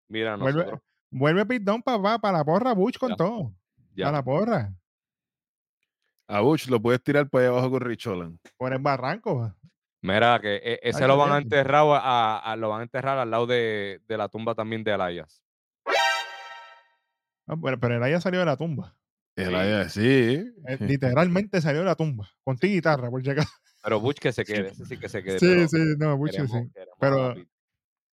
[0.08, 0.80] Mira, Vuelve, nosotros
[1.10, 3.16] vuelve Pete Dunne para para la porra, Bush con Ya.
[3.16, 3.54] todo.
[3.94, 4.06] ya.
[4.06, 4.74] Para la porra.
[6.28, 8.38] A Bush lo puedes tirar para allá abajo con Rich Holland.
[8.56, 9.52] Por el barranco.
[10.02, 13.18] Mira, que e- ese Ay, lo van a enterrar a, a- lo van a enterrar
[13.18, 15.42] al lado de, de la tumba también de Elias.
[17.46, 18.96] Ah, pero, ya salió de la tumba.
[19.36, 20.44] El Sí.
[20.66, 22.28] Eh, literalmente salió de la tumba.
[22.44, 23.50] Con ti guitarra, por acaso.
[23.82, 25.38] Pero Butch que se quede, ese sí que se quede.
[25.38, 26.70] Sí, pero sí, no, Bush sí, queremos- sí.
[26.72, 27.34] queremos Pero-.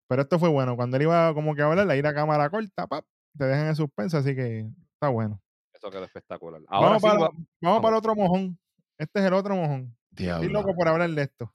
[0.09, 0.75] Pero esto fue bueno.
[0.77, 3.05] Cuando él iba como que a hablar, la ir a cámara corta, pap,
[3.37, 5.43] te dejan en suspensa, así que está bueno.
[5.75, 6.63] Eso quedó espectacular.
[6.69, 7.83] Ahora vamos sí, para, va- vamos vamos.
[7.83, 8.59] para el otro mojón.
[8.97, 9.95] Este es el otro mojón.
[10.11, 10.49] Estoy Diablo.
[10.49, 11.55] loco por hablar de esto.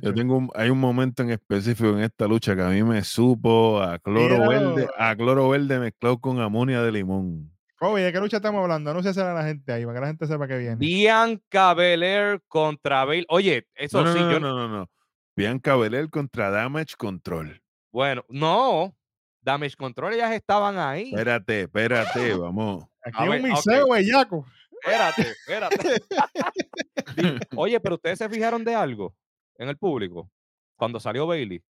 [0.00, 3.02] Yo tengo un, hay un momento en específico en esta lucha que a mí me
[3.04, 4.74] supo a cloro Míralo.
[4.74, 7.50] verde, a cloro verde mezclado con amonia de limón.
[7.76, 8.94] Kobe, ¿de qué lucha estamos hablando?
[8.94, 10.76] No sé a la gente ahí, para que la gente sepa que viene.
[10.76, 13.26] Bianca Belair contra Bail.
[13.28, 14.90] Oye, eso No, no, sí, no, yo no, no, no.
[15.34, 17.60] Bianca Belair contra Damage Control.
[17.90, 18.94] Bueno, no.
[19.40, 21.10] Damage Control, ellas estaban ahí.
[21.10, 22.84] Espérate, espérate, vamos.
[23.04, 24.46] Aquí a hay un ver, miseo, bellaco.
[24.84, 26.02] Espérate, espérate.
[27.56, 29.12] Oye, pero ustedes se fijaron de algo
[29.58, 30.30] en el público
[30.76, 31.62] cuando salió Bailey.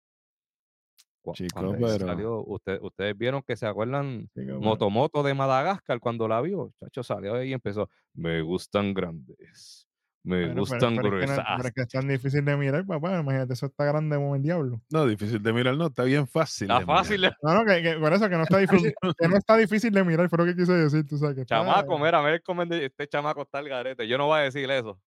[1.35, 6.27] Chico, cuando pero- salió, usted- ustedes vieron que se acuerdan bueno, Motomoto de Madagascar cuando
[6.27, 6.73] la vio.
[6.81, 7.91] Chacho salió ahí y empezó.
[8.15, 9.87] Me gustan grandes.
[10.23, 11.45] Me pero- gustan pero, es que no- gruesas.
[11.57, 13.21] pero es que es tan difícil de mirar, papá.
[13.21, 14.81] Imagínate, eso está grande como el diablo.
[14.91, 16.71] No, difícil de mirar, no, está bien fácil.
[16.71, 17.21] Está de fácil.
[17.21, 19.93] de- No, no, que, que por eso que no está difícil, que no está difícil
[19.93, 22.87] de mirar, fue lo que quise decir, tú sabes que está- Chamaco, mira, mira de-
[22.87, 24.09] este chamaco está el garete.
[24.09, 24.99] Yo no voy a decir eso.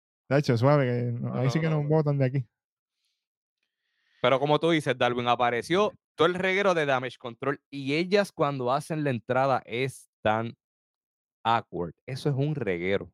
[0.58, 1.90] Suave, que no- No, ahí sí que no, nos no.
[1.90, 2.46] botan de aquí.
[4.24, 8.72] Pero como tú dices, Darwin, apareció todo el reguero de Damage Control y ellas cuando
[8.72, 10.56] hacen la entrada es tan
[11.44, 11.92] awkward.
[12.06, 13.12] Eso es un reguero.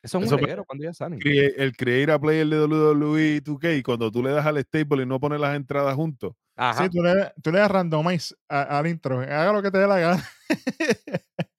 [0.00, 1.18] Eso es Eso un reguero cuando ellas salen.
[1.24, 5.40] El Creator Player de WWE 2K, cuando tú le das al stable y no pones
[5.40, 6.84] las entradas juntos, Ajá.
[6.84, 9.18] Sí, tú le, tú le das randomize a- al intro.
[9.18, 10.24] Haga lo que te dé la gana.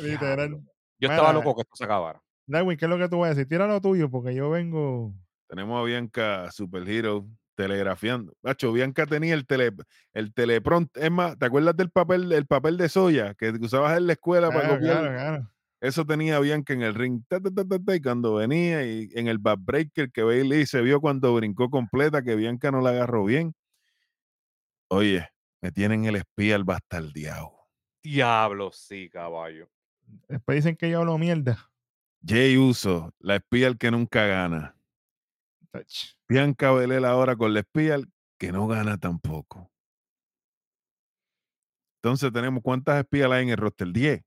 [0.00, 0.60] Literal.
[0.98, 2.20] Yo estaba Mira, loco que esto se acabara.
[2.46, 3.48] Darwin, ¿qué es lo que tú vas a decir?
[3.48, 5.14] Tira lo tuyo, porque yo vengo.
[5.52, 8.32] Tenemos a Bianca Superhero telegrafiando.
[8.72, 9.70] Bianca tenía el tele,
[10.14, 10.96] el telepront.
[10.96, 14.48] Es más, ¿te acuerdas del papel, el papel de soya que usabas en la escuela
[14.48, 15.00] para copiar?
[15.00, 15.52] claro, claro.
[15.78, 17.22] Eso tenía Bianca en el ring.
[17.28, 20.80] ta, ta, ta, ta, ta, y cuando venía y en el backbreaker que Bailey se
[20.80, 23.54] vio cuando brincó completa, que Bianca no la agarró bien.
[24.88, 25.28] Oye,
[25.60, 27.52] me tienen el espía al bastardeado.
[28.02, 29.68] Diablo, sí, caballo.
[30.28, 31.70] Después dicen que yo hablo mierda.
[32.26, 34.76] Jay Uso, la espía al que nunca gana.
[35.72, 36.16] Tach.
[36.28, 38.06] Bianca Belair ahora con la espía al
[38.38, 39.70] que no gana tampoco.
[42.02, 43.88] Entonces tenemos cuántas espías hay en el roster?
[43.88, 44.22] 10.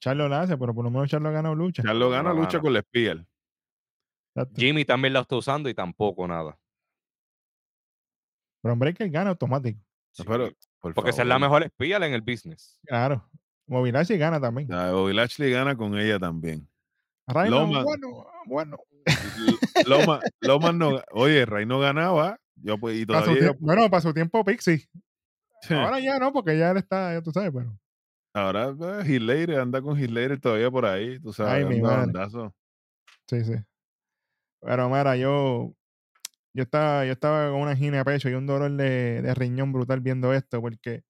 [0.00, 1.82] Charlo la hace, pero por lo menos Charlo ha ganado lucha.
[1.82, 2.40] Charlo no gana gana.
[2.40, 3.12] lucha con la espía.
[4.34, 4.54] Exacto.
[4.60, 6.58] Jimmy también la está usando y tampoco nada.
[8.62, 9.80] Pero Breaker gana automático.
[10.18, 12.80] No, pero, Sí, por porque esa es la mejor espía en el business.
[12.84, 13.28] Claro.
[13.66, 14.68] Movilashi gana también.
[14.68, 16.68] Bobby Lashley gana con ella también.
[17.26, 17.68] Bueno,
[18.46, 18.78] bueno.
[19.86, 22.38] Loma, Loma no, oye, Rey no ganaba.
[22.56, 23.52] Yo pues, y todavía.
[23.52, 24.88] tie- bueno, para su tiempo Pixie.
[25.70, 27.78] Ahora ya no, porque ya él está, ya tú sabes, pero.
[28.34, 32.52] Ahora Ledger anda con Ledger todavía por ahí, tú sabes, Ay, mi bandazos.
[33.26, 33.54] Sí, sí.
[34.60, 35.74] Pero mira, yo,
[36.52, 39.72] yo estaba, yo estaba con una gina de pecho y un dolor de, de riñón
[39.72, 41.02] brutal viendo esto, porque,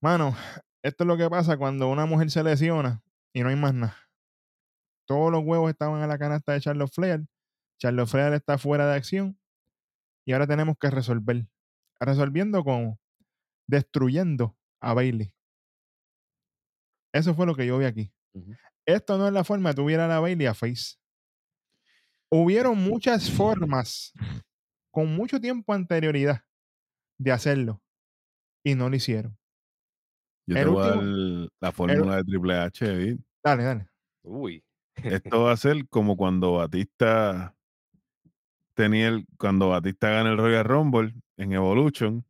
[0.00, 0.34] mano,
[0.82, 3.02] esto es lo que pasa cuando una mujer se lesiona
[3.32, 3.96] y no hay más nada.
[5.06, 7.26] Todos los huevos estaban en la canasta de Charlotte Flair.
[7.78, 9.38] Charlotte Flair está fuera de acción
[10.24, 11.46] y ahora tenemos que resolver.
[12.00, 12.98] ¿Resolviendo cómo?
[13.68, 15.32] Destruyendo a Bailey.
[17.12, 18.12] Eso fue lo que yo vi aquí.
[18.84, 20.96] Esto no es la forma de tuviera a la Bailey a Face.
[22.30, 24.12] hubieron muchas formas
[24.90, 26.42] con mucho tiempo anterioridad
[27.18, 27.80] de hacerlo
[28.64, 29.38] y no lo hicieron.
[30.46, 33.18] Yo El te voy a dar último- la fórmula de Triple H, David.
[33.44, 33.88] Dale, dale.
[34.24, 34.62] Uy.
[35.02, 37.54] Esto va a ser como cuando Batista
[38.74, 42.24] tenía el, cuando Batista gana el Royal Rumble en Evolution.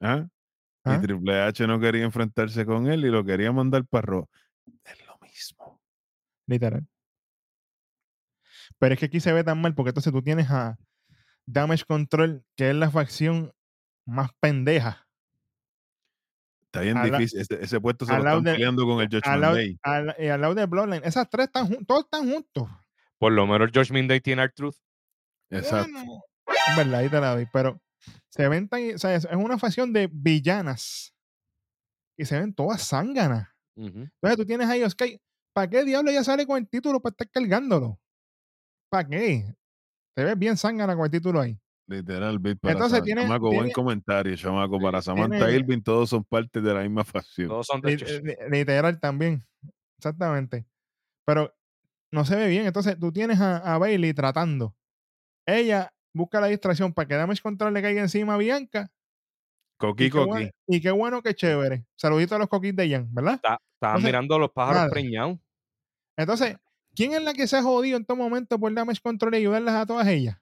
[0.00, 0.28] ¿ah?
[0.84, 0.96] ¿Ah?
[0.96, 4.28] Y Triple H no quería enfrentarse con él y lo quería mandar para Raw.
[4.84, 5.80] Es lo mismo.
[6.46, 6.86] Literal.
[8.78, 10.78] Pero es que aquí se ve tan mal porque entonces tú tienes a
[11.46, 13.52] Damage Control, que es la facción
[14.06, 15.07] más pendeja.
[16.70, 17.40] Está bien Al difícil.
[17.40, 19.78] Ese, ese puesto se lo están de- peleando con el Al Judgment Day.
[19.82, 21.02] al- y al lado de Bloodline.
[21.04, 22.68] Esas tres están juntos, todos están juntos.
[23.18, 24.76] Por lo menos George Minday tiene el truth.
[25.50, 25.90] Exacto.
[25.92, 26.22] Bueno,
[26.68, 27.46] en verdad, ahí te la doy.
[27.52, 27.80] Pero
[28.28, 28.94] se ven tan.
[28.94, 31.14] O sea, es es una facción de villanas.
[32.18, 33.48] Y se ven todas zánganas.
[33.76, 35.20] Entonces tú tienes ahí, Sky.
[35.54, 37.98] ¿Para qué diablo ella sale con el título para estar cargándolo?
[38.90, 39.54] ¿Para qué?
[40.14, 41.58] Te ves bien zángana con el título ahí.
[41.88, 44.78] Literal, Bit, para Entonces tiene- chamaco, buen comentario, chamaco.
[44.78, 47.48] Para Samantha tiene- Irving, todos son parte de la misma facción.
[47.48, 48.22] Todos son de Lit- Josh.
[48.22, 49.42] li- Literal también.
[49.98, 50.66] Exactamente.
[51.26, 51.54] Pero
[52.12, 52.66] no se ve bien.
[52.66, 54.76] Entonces tú tienes a, a Bailey tratando.
[55.46, 58.90] Ella busca la distracción para que Damage Control le caiga encima a Bianca.
[59.78, 60.28] Coqui, Y qué, coqui.
[60.28, 61.86] bueno, y qué bueno, qué chévere.
[61.96, 63.40] Saluditos a los coquis de Jan, ¿verdad?
[63.80, 64.90] Estaban mirando los pájaros nada.
[64.90, 65.38] preñados.
[66.18, 66.56] Entonces,
[66.94, 69.74] ¿quién es la que se ha jodido en todo momento por Damage Control y ayudarlas
[69.76, 70.36] a todas ellas?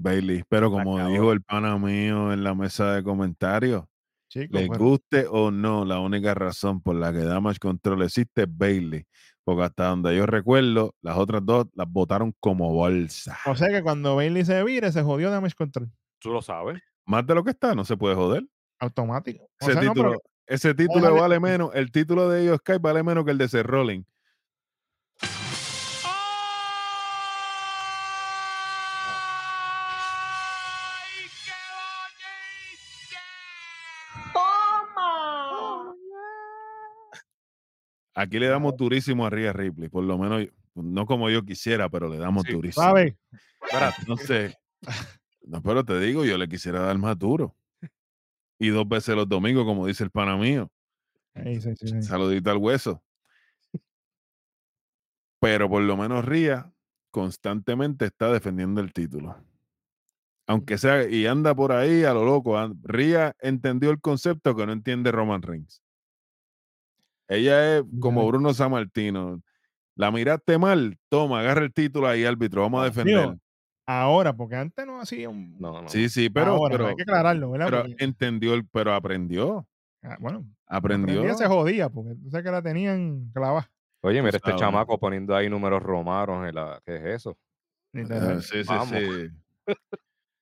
[0.00, 0.42] Bailey.
[0.48, 1.12] Pero como acabó.
[1.12, 3.84] dijo el pana mío en la mesa de comentarios,
[4.30, 8.42] Chicos, les pero- guste o no, la única razón por la que Damage Control existe
[8.42, 9.04] es Bailey.
[9.44, 13.38] Porque hasta donde yo recuerdo, las otras dos las votaron como bolsa.
[13.46, 15.90] o sea que cuando Bailey se vire, se jodió Damage Control.
[16.20, 16.78] Tú lo sabes.
[17.06, 18.44] Más de lo que está, no se puede joder.
[18.78, 19.44] Automático.
[19.44, 22.78] O Ese sea, no, título, pero- ese título vale menos, el título de ellos Sky
[22.80, 24.06] vale menos que el de Seth Rollins.
[38.18, 40.44] Aquí le damos durísimo a Rhea Ripley, por lo menos,
[40.74, 42.84] no como yo quisiera, pero le damos Sí, durísimo.
[45.42, 47.56] No, pero te digo, yo le quisiera dar más duro.
[48.58, 50.70] Y dos veces los domingos, como dice el pana mío.
[51.42, 52.02] Sí, sí, sí.
[52.02, 53.02] Saludito al hueso.
[55.40, 56.70] Pero por lo menos Ría
[57.10, 59.42] constantemente está defendiendo el título.
[60.48, 62.58] Aunque sea, y anda por ahí a lo loco.
[62.82, 65.80] Ría entendió el concepto que no entiende Roman Reigns.
[67.28, 68.26] Ella es como.
[68.26, 69.40] Bruno Sammartino.
[69.94, 73.20] La miraste mal, toma, agarra el título ahí, árbitro, vamos a Ah, defender.
[73.20, 73.38] digo,
[73.86, 75.58] Ahora, porque antes no hacía un.
[75.58, 75.88] No, no.
[75.88, 77.66] Sí, sí, pero, ahora, pero, hay que aclararlo, ¿verdad?
[77.70, 79.66] pero Porque, entendió, el, pero aprendió.
[80.02, 81.14] ah, bueno, Aprendió.
[81.20, 83.70] aprendía, se jodía, porque tú sabes que la tenían clavada.
[84.02, 86.80] Oye, mira este chamaco poniendo ahí números romanos en la.
[86.84, 87.36] ¿Qué es eso?
[88.10, 88.88] Ah, sí, sí, Vamos.
[88.90, 89.30] sí.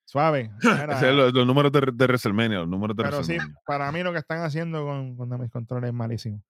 [0.05, 0.51] Suave.
[0.63, 4.13] Era- los, los números de, de WrestleMania, los números de pero sí, para mí lo
[4.13, 6.43] que están haciendo con, con Damage Control es malísimo.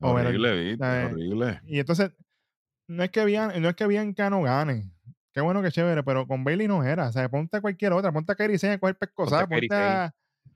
[0.00, 1.60] Horrible, Eh, horrible.
[1.64, 2.12] Y entonces,
[2.88, 4.90] no es que Bian, no es que Bianca no gane.
[5.32, 7.08] Qué bueno que chévere, pero con Bailey no era.
[7.08, 8.10] O sea, ponte a cualquier otra.
[8.10, 9.46] Ponte a Kairi Sane a coger pescosada.
[9.46, 10.14] Kairi Ponte a,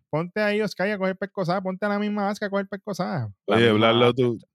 [0.09, 1.61] ponte a Sky a coger pescosada.
[1.61, 3.30] Ponte a la misma Asuka a coger pescosada.
[3.47, 4.47] Oye, Black Lotus,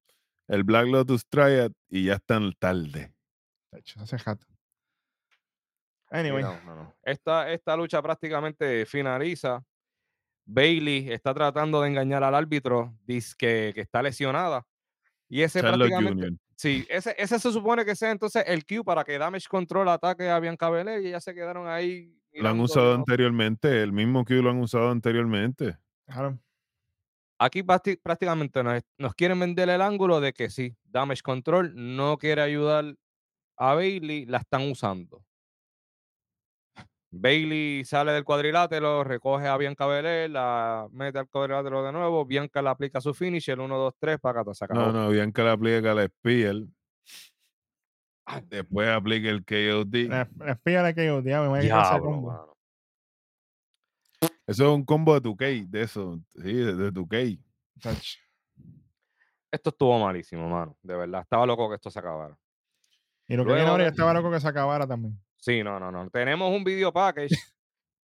[0.48, 3.14] el Black Lotus Triad y ya están tarde.
[3.70, 4.48] Tacho, hace jato.
[6.10, 6.96] Anyway, no, no, no.
[7.04, 9.64] Esta, esta lucha prácticamente finaliza.
[10.48, 14.66] Bailey está tratando de engañar al árbitro, dice que, que está lesionada.
[15.30, 16.28] Y ese Charlotte prácticamente.
[16.28, 16.40] Jr.
[16.58, 20.30] Sí, ese, ese se supone que sea entonces el cue para que Damage Control ataque
[20.30, 22.18] a Bianca Belair y ya se quedaron ahí.
[22.34, 25.78] Lo han usado anteriormente, el mismo que lo han usado anteriormente.
[26.06, 26.40] claro.
[27.38, 32.18] Aquí prácti- prácticamente nos, nos quieren vender el ángulo de que sí, Damage Control no
[32.18, 32.96] quiere ayudar
[33.58, 35.26] a Bailey, la están usando.
[37.18, 42.62] Bailey sale del cuadrilátero, recoge a Bianca Belair, la mete al cuadrilátero de nuevo, Bianca
[42.62, 44.82] le aplica su finish, el 1, 2, 3, para acá, se acabó.
[44.82, 46.56] No, no, Bianca le aplica la Spear.
[48.26, 48.44] Ay.
[48.50, 50.10] Después aplica el KOD.
[50.10, 52.58] La, la de que yo, diablo, me voy a combo.
[54.48, 56.20] Eso es un combo de 2K, de eso.
[56.36, 57.40] Sí, de, de 2K.
[57.82, 58.20] Tacho.
[59.52, 60.78] Esto estuvo malísimo, mano.
[60.82, 62.38] De verdad, estaba loco que esto se acabara.
[63.28, 65.20] Y lo que Luego viene ahora, yo estaba loco que se acabara también.
[65.46, 66.10] Sí, no, no, no.
[66.10, 67.36] Tenemos un video package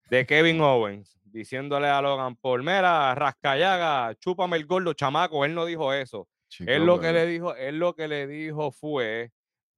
[0.09, 5.45] de Kevin Owens diciéndole a Logan Paul, mira, rascallaga, chúpame el gordo, chamaco.
[5.45, 6.27] Él no dijo eso.
[6.49, 9.31] Chico, Él lo que le dijo, él lo que le dijo fue,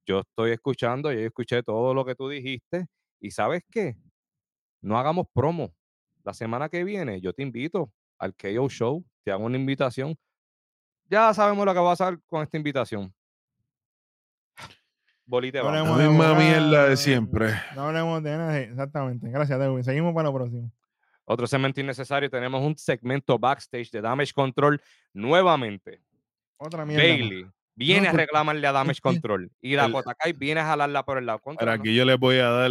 [0.04, 2.86] yo estoy escuchando, yo escuché todo lo que tú dijiste
[3.20, 3.94] y ¿sabes qué?
[4.80, 5.72] No hagamos promo.
[6.24, 10.16] La semana que viene yo te invito al KO Show, te hago una invitación.
[11.08, 13.14] Ya sabemos lo que va a pasar con esta invitación.
[15.26, 17.54] Bolita de No La de misma mierda de siempre.
[17.74, 18.58] No hablemos de nada.
[18.58, 19.28] Exactamente.
[19.30, 19.84] Gracias, Edwin.
[19.84, 20.70] Seguimos para lo próximo.
[21.24, 22.28] Otro segmento innecesario.
[22.30, 24.80] Tenemos un segmento backstage de Damage Control
[25.12, 26.00] nuevamente.
[26.58, 27.02] Otra mierda.
[27.02, 31.26] Bailey viene a reclamarle a Damage Control y Dakota Kai viene a jalarla por el
[31.26, 31.40] lado.
[31.58, 31.82] Para ¿no?
[31.82, 32.70] que yo les voy a dar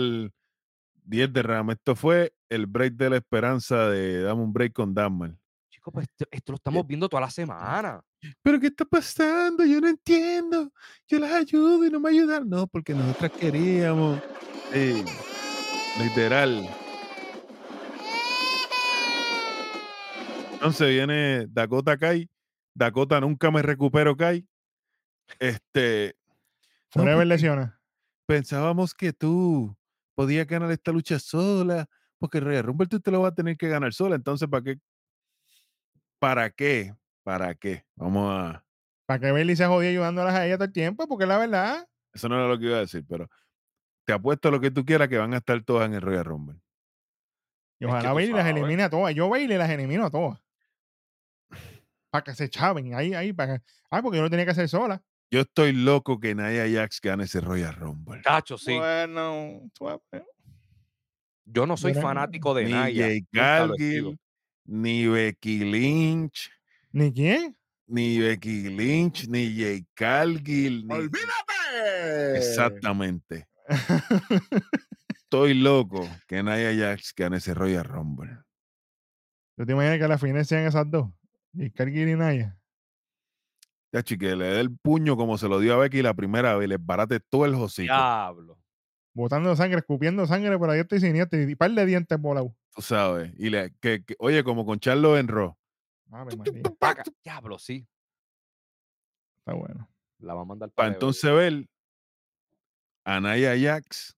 [1.05, 1.73] 10 de rama.
[1.73, 5.31] Esto fue el break de la esperanza de Dame un break con Damar.
[5.69, 8.01] Chicos, pues esto, esto lo estamos viendo toda la semana.
[8.43, 9.65] ¿Pero qué está pasando?
[9.65, 10.71] Yo no entiendo.
[11.07, 12.47] Yo las ayudo y no me ayudan.
[12.49, 14.21] No, porque nosotras queríamos.
[14.71, 15.03] Sí,
[15.99, 16.69] literal.
[20.53, 22.29] Entonces viene Dakota Kai.
[22.75, 24.47] Dakota nunca me recupero Kai.
[25.39, 26.15] Este.
[26.95, 27.81] no, Forever porque lesiona.
[28.27, 29.75] pensábamos que tú
[30.15, 31.87] podías ganar esta lucha sola.
[32.19, 34.15] Porque Royal Rumble tú te lo vas a tener que ganar sola.
[34.15, 34.79] Entonces, ¿para qué?
[36.19, 36.93] ¿Para qué?
[37.23, 37.85] ¿Para qué?
[37.95, 38.65] Vamos a.
[39.05, 41.87] Para que Bailey se jodía ayudándolas a ella todo el tiempo, porque la verdad.
[42.13, 43.29] Eso no era lo que iba a decir, pero
[44.05, 46.59] te apuesto lo que tú quieras que van a estar todas en el Royal Rumble.
[47.79, 49.15] Y Es que ojalá Bailey las elimine a todas.
[49.15, 50.39] Yo Bailey las elimino a todas.
[52.09, 52.93] Para que se chaven.
[52.93, 53.65] Ahí, ahí, para que.
[53.89, 55.01] Ah, porque yo no tenía que hacer sola.
[55.31, 58.21] Yo estoy loco que Nia Jax gane ese Royal Rumble.
[58.21, 58.77] Cacho, sí.
[58.77, 59.69] Bueno.
[61.45, 63.07] Yo no soy fanático de Ni Naya.
[63.07, 63.27] Lo sido.
[63.31, 64.19] Cargill,
[64.65, 66.51] ni Becky Lynch,
[66.91, 67.57] ¿Ni quién?
[67.87, 70.87] ni Becky Lynch, ni Jay Cargill.
[70.87, 70.95] Ni...
[70.95, 72.37] ¡Olvídate!
[72.37, 73.49] Exactamente.
[75.09, 78.37] Estoy loco que Nia Jax gane ese Royal Rumble.
[79.57, 81.09] ¿Tú te imaginas que a la final sean esas dos?
[81.53, 82.57] Y Cargill y Naya.
[83.93, 86.67] Ya, que le dé el puño como se lo dio a Becky la primera vez
[86.67, 87.93] y le barate todo el hocico.
[87.93, 88.57] Diablo.
[89.13, 92.53] Botando sangre, escupiendo sangre, pero yo estoy siniestro y par de dientes volados.
[92.73, 93.33] Tú sabes.
[93.37, 95.57] Y le, que, que- oye, como con Charlo en Raw.
[96.11, 97.03] María, Paca.
[97.23, 97.87] Diablo, sí.
[99.39, 99.87] está bueno.
[100.19, 101.67] La va a mandar Para para entonces ver
[103.05, 104.15] a Naya Jax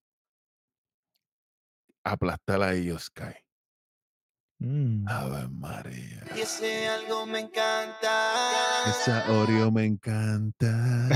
[2.03, 3.35] aplastar a ellos Sky.
[4.59, 5.07] Mm.
[5.07, 6.23] Ave María.
[6.35, 8.89] Y ese algo me encanta.
[8.89, 11.09] Esa Oreo me encanta.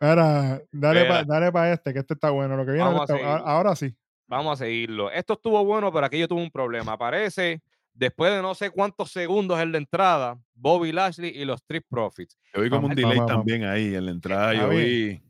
[0.00, 1.24] Ahora, dale para Espera.
[1.24, 2.56] dale pa este, que este está bueno.
[2.56, 3.48] Lo que viene Vamos a está- a- seguir.
[3.48, 3.96] ahora sí.
[4.28, 5.10] Vamos a seguirlo.
[5.10, 6.92] Esto estuvo bueno, pero aquello tuvo un problema.
[6.92, 7.60] Aparece
[8.00, 12.38] después de no sé cuántos segundos en la entrada, Bobby Lashley y los Street Profits.
[12.54, 13.44] Yo vi como un delay vamos, vamos.
[13.44, 14.54] también ahí en la entrada.
[14.54, 15.22] Yo vi.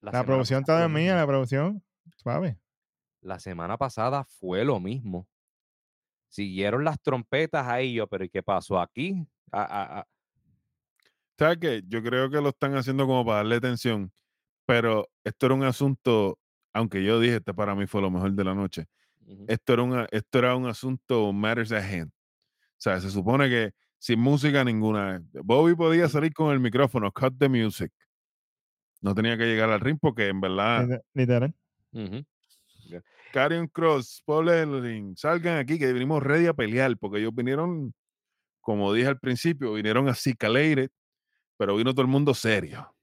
[0.00, 1.82] La, semana producción está de mía, la producción.
[2.16, 2.58] Suave.
[3.22, 5.26] La semana pasada fue lo mismo.
[6.28, 9.26] Siguieron las trompetas ahí, yo, pero ¿y qué pasó aquí?
[9.50, 10.06] Ah, ah, ah.
[11.36, 11.82] ¿Sabes qué?
[11.88, 14.12] Yo creo que lo están haciendo como para darle atención.
[14.64, 16.38] Pero esto era un asunto,
[16.72, 18.86] aunque yo dije, este para mí fue lo mejor de la noche.
[19.48, 22.10] Esto era, una, esto era un asunto matters at hand.
[22.10, 25.22] O sea, se supone que sin música ninguna.
[25.32, 27.90] Bobby podía salir con el micrófono, cut the music.
[29.00, 31.54] No tenía que llegar al ring porque en verdad, Liter- Literal.
[31.92, 32.24] Ujú.
[33.32, 37.92] Karrion Cross, Paul Ellering, salgan aquí que venimos ready a pelear porque ellos vinieron,
[38.60, 40.90] como dije al principio, vinieron así calated,
[41.58, 42.94] pero vino todo el mundo serio.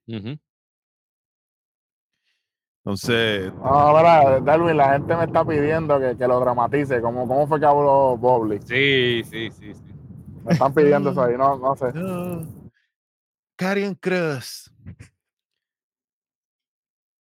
[2.86, 7.00] Entonces, Ahora, Darwin, la gente me está pidiendo que, que lo dramatice.
[7.00, 8.60] ¿Cómo, ¿Cómo fue que habló Bobby?
[8.66, 9.94] Sí, sí, sí, sí.
[10.44, 11.94] Me están pidiendo eso ahí, no, no sé.
[11.94, 12.46] No.
[13.56, 14.70] Karen Cross.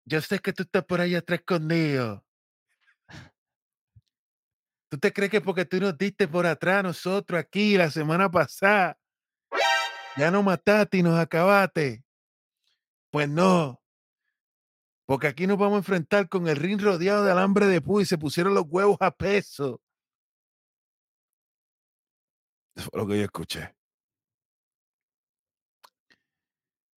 [0.05, 2.25] Yo sé que tú estás por ahí atrás escondido.
[4.89, 8.29] ¿Tú te crees que porque tú nos diste por atrás a nosotros aquí la semana
[8.29, 8.99] pasada,
[10.17, 12.05] ya nos mataste y nos acabaste?
[13.11, 13.82] Pues no.
[15.13, 18.07] Porque aquí nos vamos a enfrentar con el ring rodeado de alambre de púa y
[18.07, 19.79] se pusieron los huevos a peso.
[22.75, 23.75] Eso fue lo que yo escuché.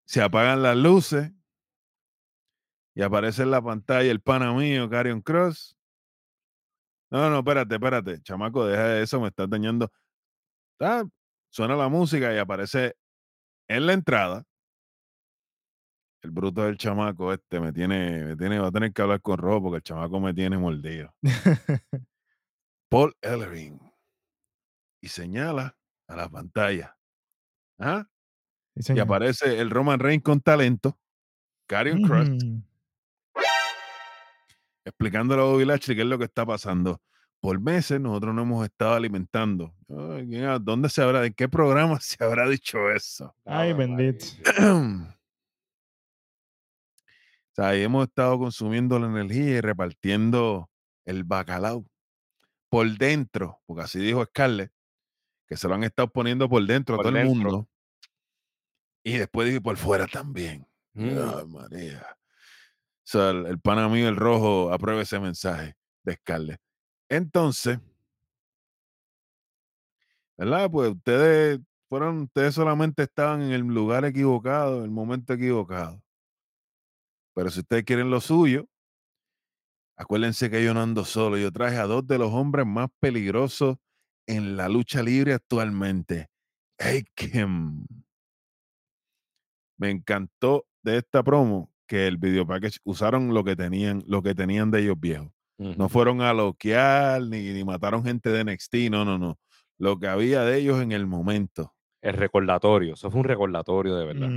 [0.05, 1.33] se apagan las luces
[2.95, 5.77] y aparece en la pantalla el pana mío, Carion Cross.
[7.11, 8.23] No, no, espérate, espérate.
[8.23, 9.91] Chamaco, deja de eso, me estás dañando.
[10.79, 11.03] Ah,
[11.51, 12.95] suena la música y aparece
[13.67, 14.47] en la entrada.
[16.25, 19.37] El bruto del chamaco este me tiene, me tiene, va a tener que hablar con
[19.37, 21.15] Robo porque el chamaco me tiene mordido.
[22.89, 23.79] Paul Ellering.
[25.03, 25.77] Y señala
[26.09, 26.97] a la pantalla.
[27.79, 28.07] ¿Ah?
[28.77, 30.99] Sí, Y aparece el Roman Reigns con talento,
[31.69, 32.63] Karrion Cross, Ujú.
[34.87, 37.03] explicándole a Bobby Lashley qué es lo que está pasando.
[37.41, 39.75] Por meses nosotros no hemos estado alimentando.
[39.91, 43.37] Ay, ¿quién ha- ¿Dónde se habrá, en qué programa se habrá dicho eso?
[43.45, 44.25] Ay, bendito.
[47.55, 50.69] O sea, ahí hemos estado consumiendo la energía y repartiendo
[51.05, 51.87] el bacalao
[52.69, 54.73] por dentro, porque así dijo Scarlett,
[55.47, 57.69] que se lo han estado poniendo por dentro a todo el mundo.
[59.05, 60.67] Y después dije por fuera también.
[60.95, 61.11] Mm.
[61.17, 62.05] Ay, María.
[62.11, 66.61] O sea, el, el pana mío, el rojo, aprueba ese mensaje de Scarlett.
[67.09, 67.79] Entonces,
[70.37, 70.69] ¿verdad?
[70.73, 76.04] Pues ustedes fueron, ustedes solamente estaban en el lugar equivocado, en el momento equivocado.
[77.35, 78.69] Pero si ustedes quieren lo suyo,
[79.97, 81.37] acuérdense que yo no ando solo.
[81.37, 83.77] Yo traje a dos de los hombres más peligrosos
[84.27, 86.29] en la lucha libre actualmente.
[86.79, 87.87] Aiken.
[89.79, 94.35] Me encantó de esta promo que el video package usaron lo que tenían, lo que
[94.35, 95.31] tenían de ellos viejos.
[95.57, 99.39] No fueron a loquear ni, ni mataron gente de NXT, no, no, no.
[99.79, 101.75] Lo que había de ellos en el momento.
[102.03, 102.95] El recordatorio.
[102.95, 104.29] Eso fue un recordatorio de verdad.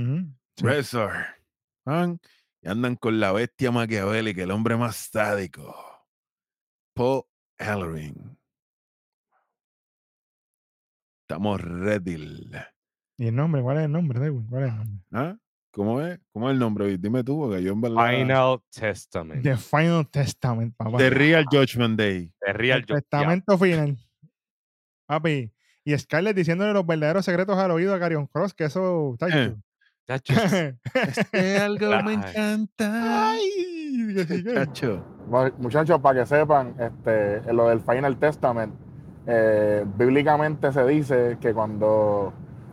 [0.56, 0.64] Sí.
[0.64, 1.10] Wrestler.
[2.62, 5.74] Y andan con la bestia maquiavélica, el hombre más sádico.
[6.94, 7.22] Paul
[7.58, 8.36] Ellering.
[11.22, 12.50] Estamos ready.
[13.16, 13.62] ¿Y el nombre?
[13.62, 14.46] ¿Cuál es el nombre, Edwin?
[14.46, 15.04] ¿Cuál es el nombre?
[15.12, 15.36] ¿Ah?
[15.70, 16.18] ¿Cómo es?
[16.32, 16.98] ¿Cómo es el nombre?
[16.98, 18.10] Dime tú, porque yo en verdad.
[18.10, 19.42] Final Testament.
[19.42, 20.98] The Final Testament, papá.
[20.98, 22.32] The Real Judgment Day.
[22.40, 22.96] De Real ya.
[22.96, 23.96] testamento final.
[25.06, 25.52] Papi.
[25.84, 29.14] Y Scarlett diciéndole los verdaderos secretos al oído a Carion Cross, que eso.
[29.18, 29.36] tacho.
[29.36, 29.62] Tacho,
[30.08, 33.30] Este algo me encanta.
[33.30, 34.16] Ay,
[34.54, 35.04] Chacho.
[35.58, 38.74] Muchachos, para que sepan, este, en lo del Final Testament,
[39.26, 42.32] eh, bíblicamente se dice que cuando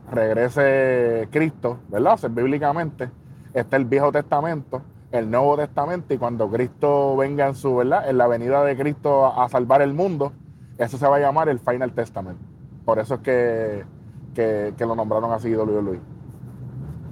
[0.09, 2.13] regrese Cristo, ¿verdad?
[2.13, 3.09] O sea, bíblicamente
[3.53, 4.81] está el Viejo Testamento,
[5.11, 8.09] el Nuevo Testamento, y cuando Cristo venga en su, ¿verdad?
[8.09, 10.31] En la venida de Cristo a, a salvar el mundo,
[10.77, 12.39] eso se va a llamar el Final Testament.
[12.85, 13.85] Por eso es que,
[14.33, 16.14] que, que lo nombraron así WWE.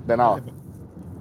[0.06, 0.44] De nada.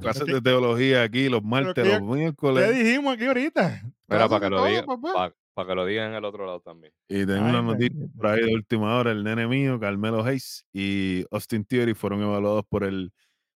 [0.00, 2.74] Clases de teología aquí los martes, los ya- ¿Qué miércoles.
[2.76, 3.82] dijimos aquí ahorita?
[4.06, 5.32] Para que lo papá.
[5.54, 6.92] para, que lo digan en el otro lado también.
[7.08, 9.12] Y tengo Ay, una noticia por ahí de última hora.
[9.12, 13.12] El nene mío, Carmelo Hayes y Austin Theory fueron evaluados por el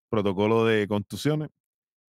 [0.09, 1.49] protocolo de contusiones.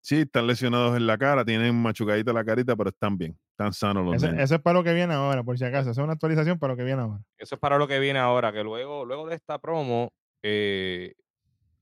[0.01, 4.05] Sí, están lesionados en la cara, tienen machucadita la carita, pero están bien, están sanos
[4.05, 4.45] los nenes.
[4.45, 5.89] eso es para lo que viene ahora, por si acaso.
[5.91, 7.21] Eso es una actualización para lo que viene ahora.
[7.37, 11.15] Eso es para lo que viene ahora, que luego, luego de esta promo eh,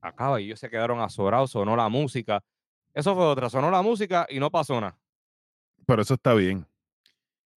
[0.02, 2.44] acaba y ellos se quedaron azorados, sonó la música.
[2.94, 4.98] Eso fue otra, sonó la música y no pasó nada.
[5.86, 6.66] Pero eso está bien,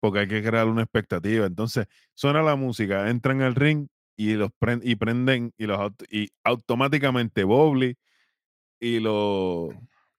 [0.00, 1.46] porque hay que crear una expectativa.
[1.46, 6.06] Entonces, suena la música, entran al ring y los pren- y prenden y los aut-
[6.10, 7.96] y automáticamente Bobby
[8.80, 9.70] y los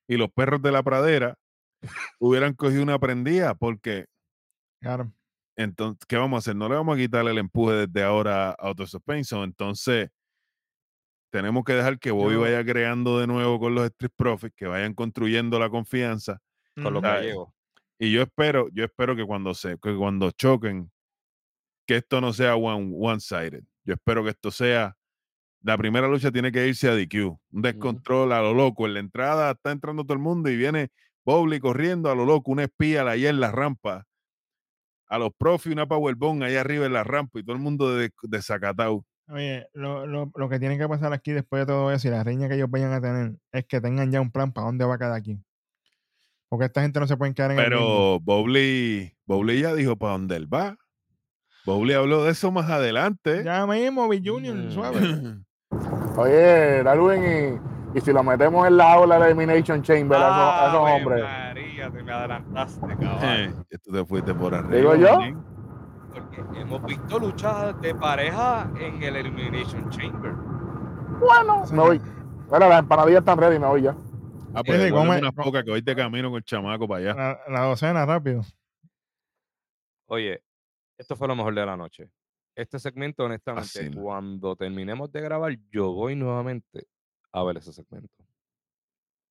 [0.07, 1.37] y los perros de la pradera
[2.19, 4.05] hubieran cogido una prendida porque
[4.81, 5.11] Claro.
[5.55, 6.55] entonces ¿qué vamos a hacer?
[6.55, 10.09] No le vamos a quitar el empuje desde ahora a Auto Suspension, entonces
[11.31, 14.93] tenemos que dejar que Bobby vaya creando de nuevo con los Street Profits, que vayan
[14.93, 16.41] construyendo la confianza
[16.75, 17.49] Con los gallegos.
[17.97, 20.91] y yo espero, yo espero que cuando se, que cuando choquen,
[21.87, 23.63] que esto no sea one, one-sided.
[23.83, 24.95] Yo espero que esto sea.
[25.63, 27.37] La primera lucha tiene que irse a DQ.
[27.51, 28.85] Un descontrol a lo loco.
[28.85, 30.89] En la entrada está entrando todo el mundo y viene
[31.23, 32.51] Bowley corriendo a lo loco.
[32.51, 34.05] Una espía allá en la rampa.
[35.07, 38.11] A los profis, una powerbomb allá arriba en la rampa y todo el mundo de,
[38.23, 39.05] desacatado.
[39.31, 42.23] Oye, lo, lo, lo que tiene que pasar aquí después de todo eso y la
[42.23, 44.97] riña que ellos vayan a tener es que tengan ya un plan para dónde va
[44.97, 45.43] cada quien.
[46.49, 47.63] Porque esta gente no se pueden quedar en el.
[47.63, 50.75] Pero Bowley, Bowley ya dijo para dónde él va.
[51.65, 53.43] Bowley habló de eso más adelante.
[53.45, 54.71] Ya mismo, Bill Junior, Mm.
[54.71, 54.99] suave.
[56.17, 57.23] Oye, Darwin,
[57.93, 61.01] y, y si lo metemos en la aula de Elimination Chamber, a esos, a esos
[61.01, 61.23] hombres.
[61.23, 62.85] María, te me adelantaste,
[63.21, 63.53] Eh.
[63.83, 64.75] Tú te fuiste por arriba.
[64.75, 65.19] Digo yo.
[66.13, 70.33] Porque hemos visto luchas de pareja en el Elimination Chamber.
[71.19, 72.01] Bueno, me voy.
[72.49, 73.95] Bueno, las empanadillas están ready, me voy ya.
[74.53, 76.99] Ah, pues Sí, come- unas co- pocas que hoy te camino con el chamaco para
[77.11, 77.13] allá.
[77.15, 78.41] La, la docena, rápido.
[80.07, 80.43] Oye,
[80.97, 82.09] esto fue lo mejor de la noche.
[82.55, 86.85] Este segmento, honestamente, cuando terminemos de grabar, yo voy nuevamente
[87.31, 88.09] a ver ese segmento.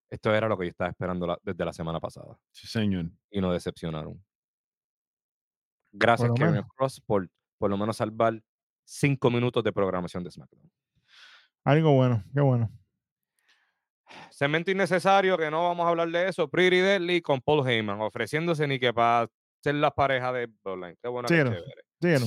[0.08, 3.06] Esto era lo que yo estaba esperando la- desde la semana pasada Sí, señor.
[3.30, 4.20] y nos decepcionaron.
[5.92, 6.70] Gracias, Kevin menos.
[6.76, 7.28] Cross, por
[7.60, 8.42] por lo menos salvar
[8.84, 10.72] cinco minutos de programación de SmackDown.
[11.62, 12.70] Algo bueno, qué bueno.
[14.30, 16.48] Segmento innecesario, que no vamos a hablar de eso.
[16.48, 19.28] Pretty Deadly con Paul Heyman, ofreciéndose ni que para
[19.62, 20.96] ser la pareja de Bloodline.
[21.02, 21.28] Qué bueno,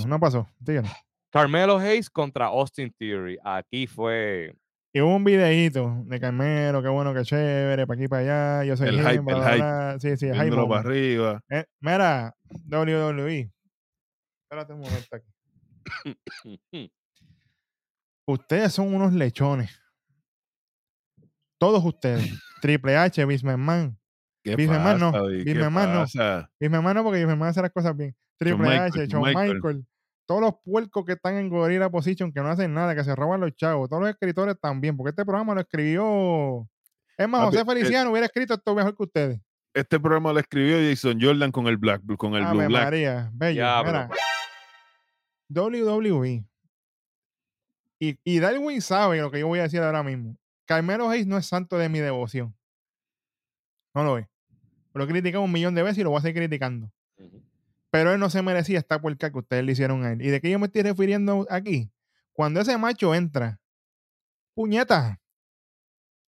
[0.08, 0.48] no pasó.
[0.60, 0.90] Dígalo.
[1.32, 3.40] Carmelo Hayes contra Austin Theory.
[3.44, 4.56] Aquí fue
[4.96, 8.22] Y hubo un videíto de Carmelo, qué bueno, qué chévere, para aquí para
[8.60, 8.64] allá.
[8.64, 9.58] Yo soy El Jim, hype, bla, el bla, hype.
[9.58, 10.00] bla.
[10.00, 10.56] Sí, sí, el hype.
[10.56, 11.42] Para arriba.
[11.50, 12.36] Eh, mira,
[12.70, 13.52] WWE.
[14.44, 16.94] Espérate un momento aquí.
[18.28, 19.82] Ustedes son unos lechones.
[21.60, 22.32] Todos ustedes.
[22.62, 23.98] Triple H, Vince McMahon.
[24.44, 26.48] ¿Qué Vince McMahon no, McMahon no.
[26.70, 28.16] McMahon no, porque Vince McMahon hace las cosas bien.
[28.38, 29.54] Triple Michael, H, Shawn Shawn Michael.
[29.56, 29.86] Michael.
[30.26, 33.42] Todos los puercos que están en Gorilla Position, que no hacen nada, que se roban
[33.42, 33.90] los chavos.
[33.90, 36.68] Todos los escritores también, porque este programa lo escribió
[37.18, 39.42] Es más, José eh, Feliciano hubiera escrito esto mejor que ustedes.
[39.74, 42.84] Este programa lo escribió Jason Jordan con el Black con el Ave Blue Black.
[42.86, 43.54] María, bello.
[43.54, 43.92] Diablo.
[43.92, 44.10] Mira,
[45.50, 46.46] WWE.
[48.00, 50.38] Y, y Darwin sabe lo que yo voy a decir ahora mismo.
[50.66, 52.56] Carmelo Hayes no es santo de mi devoción.
[53.94, 54.28] No lo es.
[54.94, 56.92] Lo he criticado un millón de veces y lo voy a seguir criticando.
[57.18, 57.44] Ujú.
[57.94, 60.22] Pero él no se merecía esta puerca que ustedes le hicieron a él.
[60.24, 61.92] ¿Y de qué yo me estoy refiriendo aquí?
[62.32, 63.62] Cuando ese macho entra,
[64.56, 65.22] puñeta,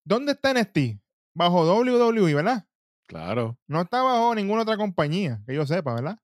[0.04, 1.00] ¿dónde está NXT?
[1.34, 2.68] Bajo WWE, ¿verdad?
[3.08, 3.58] Claro.
[3.66, 6.20] No está bajo ninguna otra compañía, que yo sepa, ¿verdad?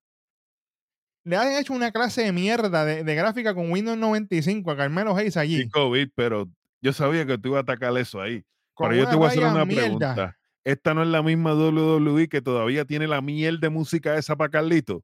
[1.24, 5.16] Le han hecho una clase de mierda de, de gráfica con Windows 95 a Carmelo
[5.16, 5.62] Hayes allí.
[5.62, 6.48] Sí, COVID, pero
[6.80, 8.44] yo sabía que tú ibas a atacar eso ahí.
[8.74, 9.82] con Pero yo te voy a hacer una mierda.
[9.82, 10.36] pregunta.
[10.62, 14.48] ¿Esta no es la misma WWE que todavía tiene la miel de música esa para
[14.48, 15.02] Carlito?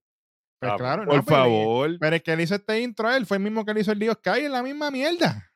[0.61, 1.97] Pues Ah, claro, Por no, pero- favor.
[2.01, 3.93] Pero el que le hizo este intro a él fue el mismo que le hizo
[3.93, 5.51] el Dios Sky en la misma mierda.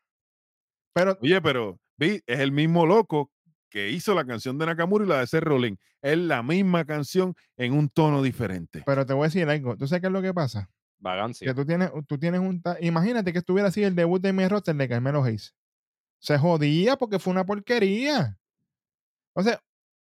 [0.95, 3.31] Pero Oye, pero vi, es el mismo loco
[3.71, 5.79] que hizo la canción de Nakamura y la de Seth Rollins.
[6.03, 8.83] Es la misma canción en un tono diferente.
[8.85, 9.77] Pero te voy a decir algo.
[9.77, 10.69] ¿Tú sabes qué es lo que pasa?
[10.99, 11.47] Vagancia.
[11.49, 12.63] Que tú tienes, tú tienes un...
[12.81, 15.55] Imagínate que estuviera así el debut de mi roster de Carmelo Hayes.
[16.21, 18.39] Se jodía porque fue una porquería.
[19.35, 19.61] O sea,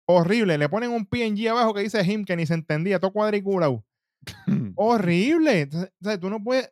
[0.05, 0.57] horrible.
[0.57, 3.83] Le ponen un PNG abajo que dice him que ni se entendía, todo cuadriculado.
[4.75, 5.61] Horrible.
[5.61, 6.71] Entonces, o sea, tú no puedes...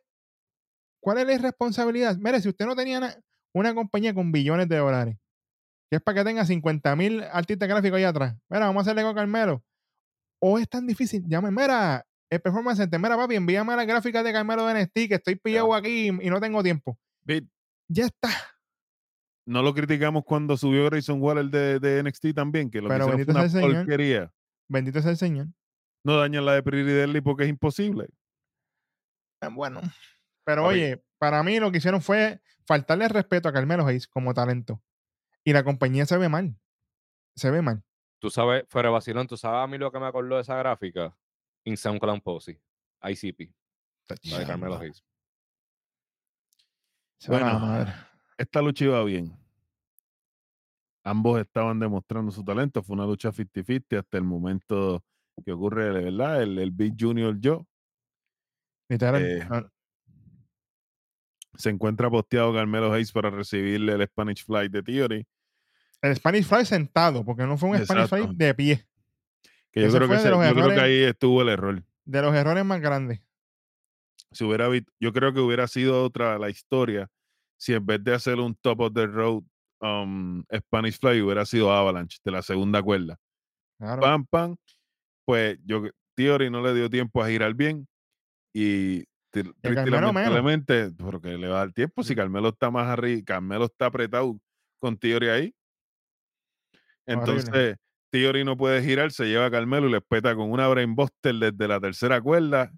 [1.02, 2.16] ¿Cuál es la irresponsabilidad?
[2.18, 3.16] Mire, si usted no tenía na-
[3.54, 5.16] una compañía con billones de dólares,
[5.90, 9.02] que es para que tenga 50 mil artistas gráficos ahí atrás, mira, vamos a hacerle
[9.02, 9.64] con Carmelo.
[10.40, 14.32] O es tan difícil, llame, mira, el Performance Center, mira, papi, envíame las gráficas de
[14.32, 16.96] Carmelo de NXT, que estoy pillado aquí y, y no tengo tiempo.
[17.24, 17.46] Vi,
[17.88, 18.28] Ya está.
[19.44, 23.08] no lo criticamos cuando subió Grayson Waller de, de NXT también, que lo que Pero
[23.08, 23.84] bendito fue una sea el Señor.
[23.84, 24.32] porquería.
[24.68, 25.46] Bendito sea el Señor.
[26.04, 28.08] No dañan la de Deadly porque es imposible.
[29.40, 29.80] Eh, Bueno,
[30.44, 34.82] pero oye, para mí lo que hicieron fue faltarle respeto a Carmelo Hayes como talento.
[35.44, 36.56] Y la compañía se ve mal.
[37.34, 37.82] Se ve mal.
[38.18, 40.56] Tú sabes, fuera de vacilón, tú sabes a mí lo que me acordó de esa
[40.56, 41.16] gráfica.
[41.64, 42.60] Insane Clown Posse.
[43.02, 43.52] ICP.
[44.24, 44.78] La de Carmelo.
[44.78, 45.02] Hayes.
[47.18, 47.92] Se Bueno, madre.
[48.36, 49.36] esta lucha iba bien.
[51.04, 52.82] Ambos estaban demostrando su talento.
[52.82, 55.02] Fue una lucha 50-50 hasta el momento
[55.44, 56.42] que ocurre, ¿verdad?
[56.42, 57.64] El, el Big Junior Joe
[59.00, 59.70] eh, no,
[61.54, 65.26] se encuentra posteado Carmelo Hayes para recibirle el Spanish Fly de Theory.
[66.02, 68.86] el Spanish Fly sentado, porque no fue un Spanish Fly de pie.
[69.70, 71.82] Que yo Ese creo que, yo creo que ahí estuvo el error.
[72.04, 73.20] De los errores más grandes.
[74.30, 74.68] Si hubiera
[75.00, 77.10] yo creo que hubiera sido otra la historia
[77.56, 79.44] si en vez de hacer un top of the road
[79.80, 83.18] um, Spanish Fly hubiera sido Avalanche de la segunda cuerda.
[83.78, 84.02] Claro.
[84.02, 84.56] Pam, pam.
[85.24, 87.86] Pues yo Theory no le dio tiempo a girar bien
[88.54, 93.86] y lamentablemente, porque le va a dar tiempo si Carmelo está más arriba, Carmelo está
[93.86, 94.38] apretado
[94.78, 95.54] con Theory ahí.
[97.06, 97.32] Horrible.
[97.40, 97.76] Entonces,
[98.10, 101.68] Theory no puede girar, se lleva a Carmelo y le peta con una brainbuster desde
[101.68, 102.70] la tercera cuerda.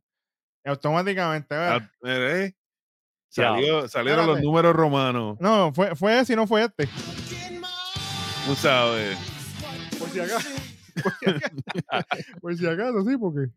[0.64, 1.54] Automáticamente.
[1.54, 1.82] ¿verdad?
[1.82, 2.52] Ah, eh,
[3.34, 3.60] Diablo.
[3.60, 5.36] Salió, salieron los números romanos.
[5.40, 6.88] No, fue, fue ese y no fue este.
[8.46, 9.18] Tú sabes.
[9.98, 10.73] Por si acaso.
[11.04, 11.56] Por si acaso,
[12.40, 13.50] por si acaso, sí, porque.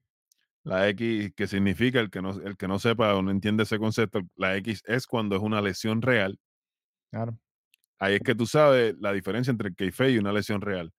[0.63, 3.79] La X, que significa el que no, el que no sepa o no entiende ese
[3.79, 6.37] concepto, la X es cuando es una lesión real.
[7.09, 7.39] Claro.
[7.99, 10.91] Ahí es que tú sabes la diferencia entre el kayfabe y una lesión real.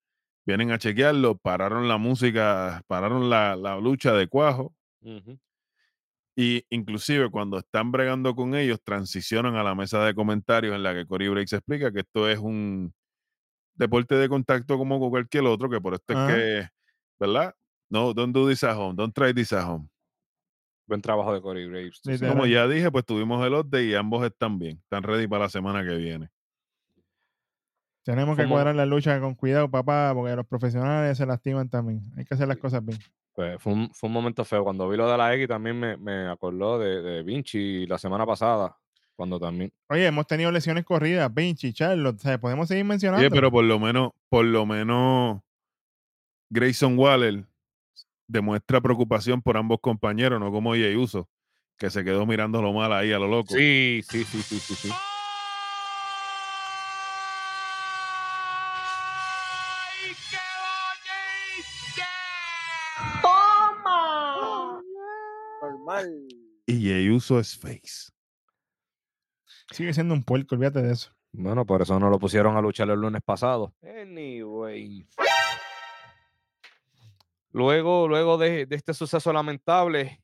[0.47, 5.39] Vienen a chequearlo, pararon la música, pararon la, la lucha de cuajo Ujú.
[6.35, 10.95] y inclusive cuando están bregando con ellos transicionan a la mesa de comentarios en la
[10.95, 12.95] que Cory Breaks explica que esto es un
[13.79, 16.69] deporte de contacto como cualquier otro, que por esto es que,
[17.19, 17.55] ¿verdad?
[17.89, 19.89] No, don't do this at home, don't try this at home.
[20.87, 22.01] Buen trabajo de Corey Graves.
[22.21, 25.49] Como ya dije, pues tuvimos el update y ambos están bien, están ready para la
[25.49, 26.31] semana que viene.
[28.05, 28.55] Tenemos que ¿Cómo?
[28.55, 32.01] cuadrar la lucha con cuidado, papá, porque los profesionales se lastiman también.
[32.17, 32.99] Hay que hacer las cosas bien.
[33.35, 34.65] Pues fue, un, fue un momento feo.
[34.65, 38.25] Cuando vi lo de la X también me, me acordó de, de Vinci la semana
[38.25, 38.75] pasada.
[39.19, 39.73] Cuando también.
[39.89, 43.27] Oye, hemos tenido lesiones corridas, Vinci, Charlotte, podemos seguir mencionando.
[43.27, 45.41] Oye, pero por lo menos, por lo menos,
[46.49, 47.45] Grayson Waller
[48.29, 51.29] demuestra preocupación por ambos compañeros, no como Uso,
[51.77, 53.55] que se quedó mirándolo mal ahí a lo loco.
[53.55, 54.91] Sí, sí, sí, sí, sí, sí.
[63.21, 64.81] ¡Toma!
[65.61, 66.29] Normal.
[66.67, 68.13] Y Uso es face.
[69.71, 71.11] Sigue siendo un puerco, olvídate de eso.
[71.33, 73.75] Bueno, por eso no lo pusieron a luchar el lunes pasado.
[73.83, 75.07] Anyway.
[77.53, 80.23] Luego, luego de, de este suceso lamentable,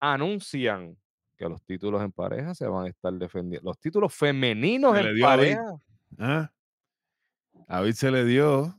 [0.00, 0.96] anuncian
[1.36, 3.68] que los títulos en pareja se van a estar defendiendo.
[3.68, 5.76] Los títulos femeninos Se le en dio a pareja.
[6.18, 6.50] ¿Ah?
[7.92, 8.76] Se le dio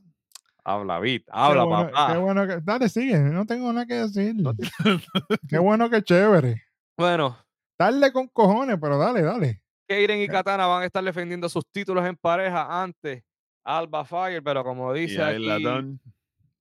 [0.64, 1.00] Habla.
[1.00, 2.12] Qué Habla, bueno, papá.
[2.12, 2.60] Qué bueno que.
[2.60, 3.18] Dale, sigue.
[3.18, 4.34] No tengo nada que decir.
[5.48, 6.62] qué bueno que chévere.
[6.96, 7.36] Bueno,
[7.78, 9.62] Dale con cojones, pero dale, dale.
[9.86, 10.28] Kaden y.
[10.28, 13.24] Katana van a estar defendiendo sus títulos en pareja ante
[13.64, 15.98] Alba Fire, pero como Y dice ahí aquí.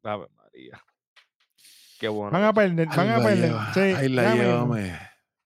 [0.04, 0.82] Ave María.
[2.00, 2.32] Qué bueno.
[2.32, 3.50] Van a perder, van a perder.
[3.50, 5.00] lleva, Sí, ahí la hombre.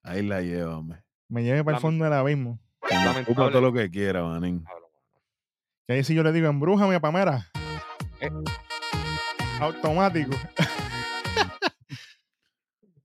[0.03, 1.03] Ahí la lleva, hombre.
[1.27, 2.59] Me lleve para el fondo del abismo.
[2.87, 4.65] Que me todo lo que quiera, manín.
[5.87, 7.47] Que ahí sí yo le digo, embrújame a Pamera.
[8.19, 8.29] Eh.
[9.59, 10.35] Automático.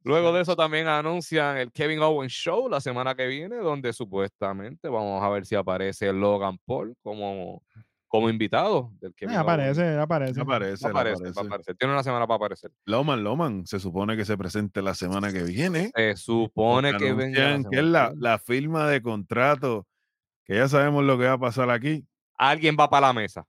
[0.04, 4.88] Luego de eso también anuncian el Kevin Owens Show la semana que viene, donde supuestamente
[4.88, 7.62] vamos a ver si aparece Logan Paul como,
[8.06, 9.98] como invitado del Kevin Eh, aparece, Owens.
[10.02, 10.40] aparece.
[10.42, 11.46] Aparece, Va a le aparecer, va a aparece.
[11.48, 11.76] aparecer.
[11.76, 12.70] Tiene una semana para aparecer.
[12.84, 15.90] Loman, Loman, se supone que se presente la semana que viene.
[15.94, 19.86] Se supone que venga la que es la, firma de contrato,
[20.44, 22.04] que ya sabemos lo que va a pasar aquí.
[22.36, 23.46] Alguien va para la mesa.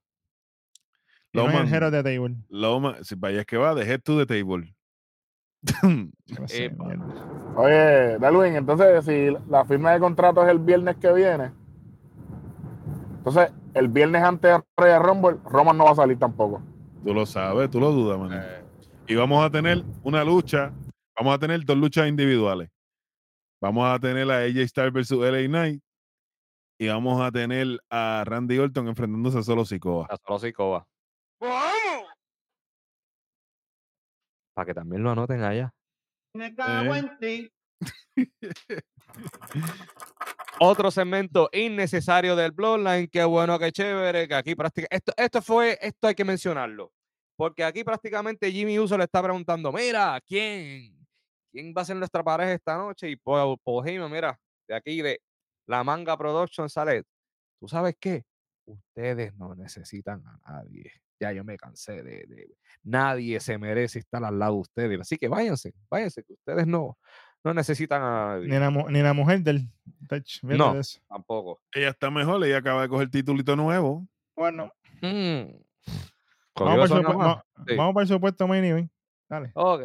[1.34, 2.36] No Loman, of the Table.
[2.48, 4.75] Loman, si vaya es que va, de head to the table.
[7.58, 11.52] Oye, Darwin, entonces si la firma de contrato es el viernes que viene,
[13.18, 16.62] entonces el viernes antes de Royal Rumble, Roman no va a salir tampoco.
[17.04, 18.32] Tú lo sabes, tú lo dudas, man.
[18.34, 18.64] Eh,
[19.08, 20.72] Y vamos a tener una lucha,
[21.18, 22.70] vamos a tener dos luchas individuales.
[23.62, 25.82] Vamos a tener a AJ Styles versus LA Knight
[26.78, 30.08] y vamos a tener a Randy Orton enfrentándose a Solo Sikoa.
[30.10, 30.86] la solo Sikoa.
[34.56, 35.72] Para que también lo anoten allá.
[36.34, 37.52] Me cago en ti.
[40.60, 43.10] Otro segmento innecesario del Bloodline.
[43.10, 44.28] Qué bueno, qué chévere.
[44.28, 44.96] Que aquí prácticamente.
[44.96, 45.78] Esto, esto fue.
[45.82, 46.92] Esto hay que mencionarlo.
[47.38, 51.06] Porque aquí prácticamente Jimmy Uso le está preguntando: Mira, ¿quién?
[51.52, 53.10] ¿Quién va a ser nuestra pareja esta noche?
[53.10, 55.22] Y Paul, Paul Heyman, mira, de aquí de
[55.68, 57.04] la Manga Production sale.
[57.60, 58.24] ¿Tú sabes qué?
[58.66, 60.92] Ustedes no necesitan a nadie.
[61.20, 65.00] Ya yo me cansé de, de- Nadie se merece estar al lado de ustedes.
[65.02, 66.98] Así que váyanse, váyanse, que ustedes no,
[67.44, 68.48] no necesitan a nadie.
[68.48, 69.70] Ni la, mu- ni la mujer del
[70.10, 70.44] Touch.
[70.44, 70.74] No.
[70.76, 70.82] de.
[71.08, 71.62] Tampoco.
[71.74, 74.08] Ella está mejor, ella acaba de coger titulito nuevo.
[74.36, 75.56] Bueno, Mm.
[75.56, 75.64] vamos
[76.54, 77.28] para, el eso nada supu- más.
[77.38, 77.76] va- Sí.
[77.76, 78.92] vamos para el supuesto main event.
[79.30, 79.52] Dale.
[79.56, 79.82] Ok.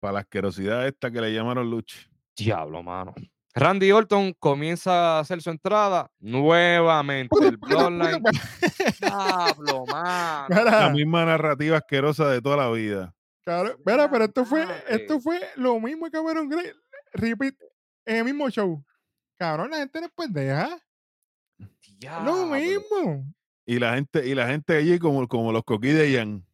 [0.00, 2.00] Para la asquerosidad esta que le llamaron lucha.
[2.36, 3.14] Diablo, mano.
[3.54, 7.36] Randy Orton comienza a hacer su entrada nuevamente.
[7.40, 8.22] El Bloodline.
[9.00, 10.64] Diablo, mano.
[10.64, 13.14] La misma narrativa asquerosa de toda la vida.
[13.44, 16.72] cabrón, mira, pero esto fue, esto fue lo mismo que Cameron Gray.
[17.12, 17.54] Repeat
[18.06, 18.82] en el mismo show.
[19.36, 20.78] Cabrón, la gente no es pendeja.
[22.24, 23.26] Lo mismo.
[23.66, 26.46] Y la gente, y la gente allí como, como los coquí de Ian.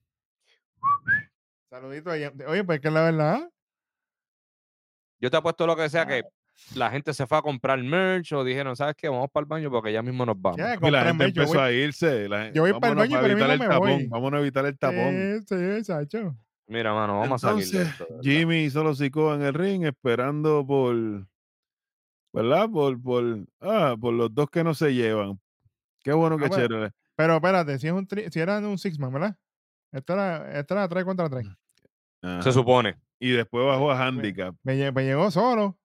[1.71, 2.25] Saludito ahí.
[2.47, 3.51] Oye, pues que es la verdad.
[5.21, 6.23] Yo te apuesto lo que sea que
[6.75, 9.09] la gente se fue a comprar merch o dijeron, ¿sabes qué?
[9.09, 10.59] Vamos para el baño porque ya mismo nos vamos.
[10.59, 12.29] Ya, Y la gente empezó voy- a irse.
[12.29, 13.91] la yo voy pa'l vámonos baño, para pero evitar el me tapón.
[13.91, 14.07] voy.
[14.09, 15.45] Vámonos a evitar el tapón.
[15.47, 16.37] Sí, sí, Sacho.
[16.67, 18.07] Mira, mano, vamos a salir de esto.
[18.23, 20.95] Jimmy y Solo Sikoa en el ring esperando por,
[22.33, 22.69] ¿verdad?
[22.71, 23.25] Por, por,
[23.61, 25.41] ah, por los dos que no se llevan.
[26.03, 26.67] Qué bueno que Ah, bueno.
[26.69, 26.91] chévere.
[27.17, 29.37] Pero espérate, si es un tri- si era un six man, ¿verdad?
[29.93, 31.47] Esta era, esta era 3 contra 3.
[32.23, 32.43] Ajá.
[32.43, 32.97] Se supone.
[33.19, 34.55] Y después bajó a Handicap.
[34.63, 35.77] Me llegó solo.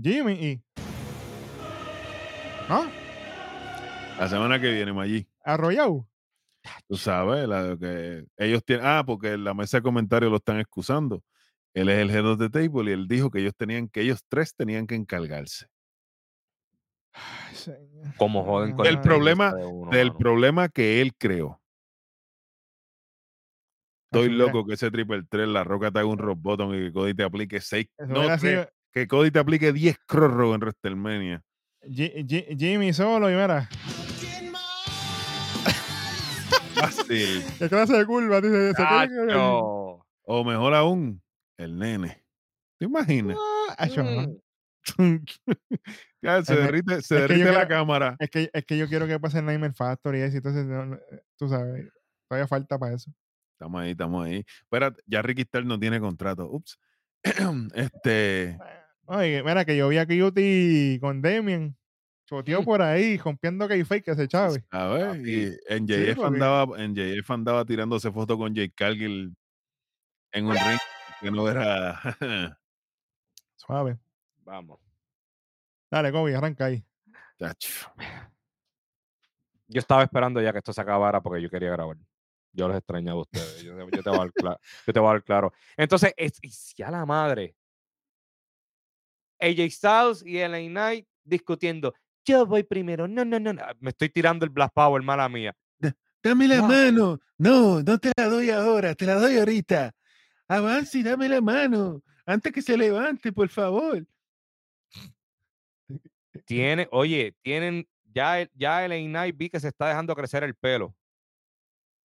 [0.00, 0.62] Jimmy y.
[2.68, 2.90] ¿No?
[4.18, 5.26] La semana que viene, allí.
[5.42, 6.06] Arrollado.
[6.88, 8.84] Tú sabes, la, que ellos tienen.
[8.86, 11.22] Ah, porque la mesa de comentarios lo están excusando.
[11.72, 14.20] Él es el head of the table y él dijo que ellos tenían que ellos
[14.28, 15.66] tres tenían que encargarse.
[17.12, 18.14] Ay, señor.
[18.16, 20.18] Como joden con El problema premisa de uno, Del mano.
[20.18, 21.60] problema que él creó.
[24.12, 26.92] Estoy loco que ese triple 3, la roca te haga un rock bottom y que
[26.92, 27.86] Cody te aplique 6.
[27.96, 31.42] eso No, hubiera tres, sido que Cody te aplique 10 crossroads en WrestleMania.
[31.82, 33.68] Ji- Ji- Jimmy solo y mira.
[36.74, 37.42] Fácil.
[37.58, 38.40] ¿Qué clase de curva?
[38.40, 38.72] Dice,
[40.22, 41.22] o mejor aún,
[41.58, 42.24] el nene.
[42.78, 43.36] ¿Te imaginas?
[43.76, 43.86] Ah,
[44.96, 45.16] Mm.
[46.22, 48.16] Ya, se derrite, se derrite la quiero- cámara.
[48.18, 50.84] Es que, es que yo quiero que pase el Nightmare Factory y eso, entonces, no,
[50.86, 50.98] no,
[51.36, 51.86] tú sabes,
[52.28, 53.10] todavía falta para eso.
[53.54, 54.44] Estamos ahí, estamos ahí.
[54.62, 56.48] Espérate, ya Ricky Starr no tiene contrato.
[56.50, 56.78] Ups.
[57.74, 58.58] este.
[59.12, 61.76] Oye, mira que yo vi a Cutie con Damien,
[62.26, 64.64] choteó por ahí, rompiendo que fake que se chave.
[64.70, 69.34] A ver, y en JF, porque- andaba, en JF andaba tirándose foto con Jake Cargill
[70.32, 70.78] en un ring
[71.20, 72.00] que no era.
[73.56, 73.98] Suave.
[74.44, 74.78] Vamos.
[75.90, 76.84] Dale, Kobe, arranca ahí.
[77.36, 77.92] Chacho.
[79.66, 81.96] Yo estaba esperando ya que esto se acabara porque yo quería grabar.
[82.52, 83.62] Yo los extrañaba a ustedes.
[83.62, 85.52] Yo, yo te voy a dar cla- yo te voy a dar claro.
[85.76, 87.56] Entonces, es, y si a la madre.
[89.40, 91.94] AJ Styles y LA Knight discutiendo.
[92.24, 93.08] Yo voy primero.
[93.08, 93.62] No, no, no, no.
[93.80, 95.54] Me estoy tirando el Black Power, mala mía.
[96.22, 97.18] Dame la mano.
[97.38, 99.94] No, no te la doy ahora, te la doy ahorita.
[100.48, 102.02] Avance y dame la mano.
[102.26, 104.06] Antes que se levante, por favor.
[106.44, 110.94] Tiene, oye, tienen, ya, ya el Knight vi que se está dejando crecer el pelo.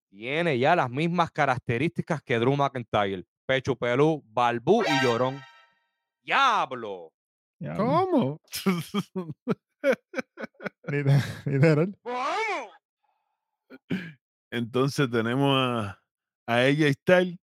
[0.10, 3.26] Tiene ya las mismas características que Drew McIntyre.
[3.46, 5.42] Pecho pelú, balbú y llorón.
[6.24, 7.15] ¡Diablo!
[7.60, 8.42] Ya, ¿Cómo?
[11.46, 11.98] literal-.
[14.52, 16.02] Entonces tenemos a,
[16.48, 17.38] a AJ Styles,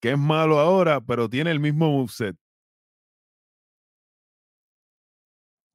[0.00, 2.36] que es malo ahora, pero tiene el mismo moveset.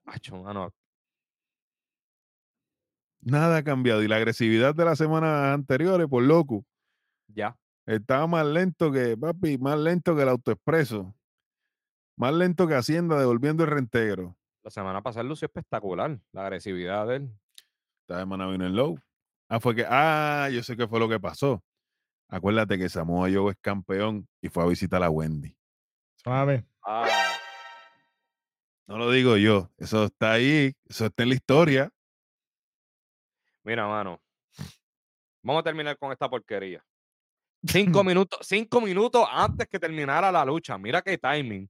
[0.05, 0.73] Acho, mano,
[3.21, 4.01] Nada ha cambiado.
[4.03, 6.65] Y la agresividad de las semanas anteriores, por loco,
[7.27, 7.55] ya.
[7.85, 11.13] estaba más lento que, papi, más lento que el autoexpreso.
[12.15, 14.37] Más lento que Hacienda devolviendo el reintegro.
[14.63, 16.19] La semana pasada lució espectacular.
[16.31, 17.29] La agresividad de él.
[18.01, 18.99] Esta semana vino en low.
[19.49, 21.63] Ah, fue que, ah, yo sé qué fue lo que pasó.
[22.29, 25.57] Acuérdate que Samoa Joe es campeón y fue a visitar a Wendy.
[26.15, 26.65] Suave.
[26.85, 27.07] Ah,
[28.87, 31.91] No lo digo yo, eso está ahí, eso está en la historia.
[33.63, 34.21] mira, mano.
[35.43, 36.83] Vamos a terminar con esta porquería.
[37.65, 40.77] Cinco minutos, cinco minutos antes que terminara la lucha.
[40.77, 41.69] Mira qué timing.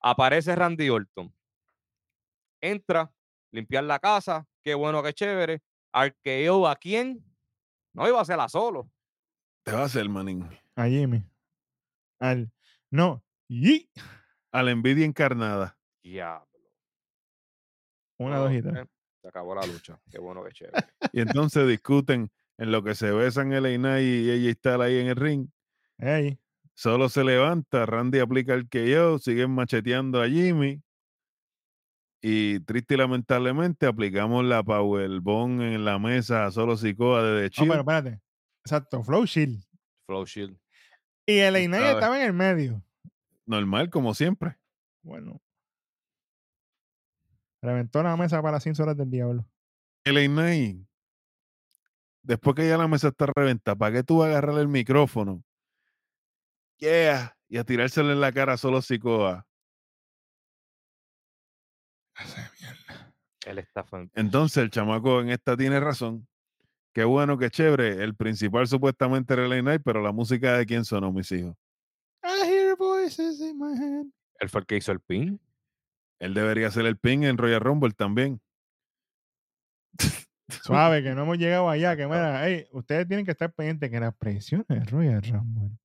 [0.00, 1.34] Aparece Randy Orton.
[2.60, 3.12] Entra,
[3.52, 4.46] limpiar la casa.
[4.62, 5.62] Qué bueno, qué chévere.
[5.92, 7.24] Arqueo a quién?
[7.92, 8.90] No iba a hacerla solo.
[9.64, 10.48] Te va a hacer, manín.
[10.76, 11.22] A Jimmy.
[12.20, 12.50] Al.
[12.90, 13.22] No.
[13.48, 13.90] Y.
[14.52, 15.78] A la envidia encarnada.
[16.02, 16.46] Diablo.
[18.18, 18.76] Una, dos y tres.
[18.76, 18.86] eh,
[19.22, 20.00] Se acabó la lucha.
[20.10, 20.86] Qué bueno, qué chévere.
[21.12, 25.06] Y entonces discuten en lo que se besan el Knight y ella está ahí en
[25.08, 25.48] el ring.
[25.98, 26.38] Ey.
[26.78, 30.80] Solo se levanta, Randy aplica el que yo, siguen macheteando a Jimmy.
[32.22, 37.64] Y triste y lamentablemente aplicamos la Powerbomb en la mesa a solo Sikoa de The
[37.64, 38.20] No, pero espérate.
[38.64, 39.02] Exacto.
[39.02, 39.60] Flow Shield.
[40.06, 40.56] Flow Shield.
[41.26, 41.94] Y el Inay sabes.
[41.96, 42.80] estaba en el medio.
[43.44, 44.56] Normal, como siempre.
[45.02, 45.42] Bueno.
[47.60, 49.44] Reventó la mesa para las 100 horas del diablo.
[50.04, 50.86] El Knight,
[52.22, 55.42] después que ya la mesa está reventada, ¿para qué tú vas a agarrar el micrófono?
[56.78, 59.44] Yeah, y a tirárselo en la cara solo Sikoa.
[63.46, 66.28] Él está Entonces el chamaco en esta tiene razón.
[66.92, 68.02] Qué bueno, qué chévere.
[68.02, 71.56] El principal supuestamente era el Knight, pero la música de quién sonó, mis hijos.
[72.24, 74.06] I hear voices in my head.
[74.40, 75.40] Él fue el que hizo el pin.
[76.18, 78.40] Él debería ser el pin en Royal Rumble también.
[80.48, 81.96] Suave, que no hemos llegado allá.
[81.96, 82.06] Que
[82.72, 85.78] ustedes tienen que estar pendientes que las presiones de Royal Rumble.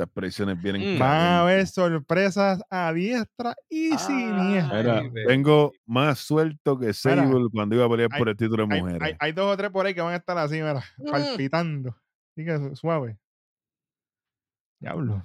[0.00, 0.96] Estas presiones vienen.
[0.96, 0.98] Mm.
[0.98, 4.78] Van a haber sorpresas a diestra y siniestra.
[4.78, 5.28] Mira, Ay, bendito.
[5.28, 9.02] vengo más suelto que Sable cuando iba a pelear hay- por el título de mujeres.
[9.02, 11.10] hay- hay dos o tres por ahí que van a estar así, mira, Mm.
[11.10, 11.90] palpitando.
[12.34, 13.18] Así que su- suave.
[14.78, 15.22] Diablo.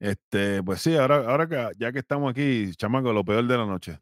[0.00, 3.66] Este, pues sí, ahora, ahora que ya que estamos aquí, chamaco, lo peor de la
[3.66, 4.00] noche.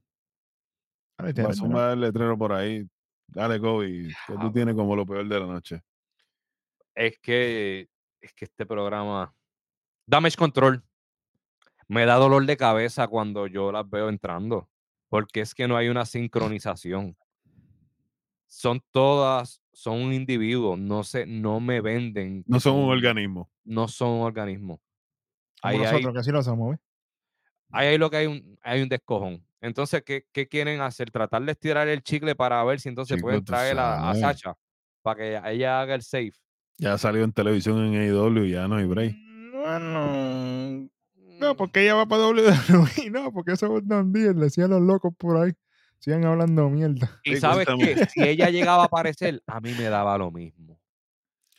[1.19, 2.89] Ahora, Va a zumbar el letrero por ahí.
[3.27, 5.83] Dale, Kobe, que tú tienes como lo peor de la noche.
[6.95, 7.89] Es que,
[8.21, 9.35] es que este programa.
[10.11, 10.83] Damage Control.
[11.87, 14.69] Me da dolor de cabeza cuando yo las veo entrando.
[15.09, 17.17] Porque es que no hay una sincronización.
[18.47, 20.77] Son todas, son un individuo.
[20.77, 22.45] No se, no me venden.
[22.47, 23.49] No son un organismo.
[23.65, 24.81] No son un organismo.
[25.63, 26.79] Como Ahí nosotros, que así lo
[27.71, 29.45] ahí hay lo que hay un, hay un descojón.
[29.61, 31.11] Entonces, ¿qué, qué quieren hacer?
[31.11, 34.15] Tratar de estirar el chicle para ver si entonces Chico, pueden traer a.
[34.15, 34.57] Sacha
[35.03, 36.33] para que ella haga el safe.
[36.79, 39.30] Ya salió en televisión en AEW ya no hay break.
[39.79, 40.89] Bueno.
[41.41, 43.11] No, porque ella va para WWE.
[43.11, 44.33] No, porque eso es un día.
[44.33, 45.53] Le decían los locos por ahí.
[45.99, 47.21] Sigan hablando mierda.
[47.25, 50.79] Y sabes que si ella llegaba a aparecer, a mí me daba lo mismo.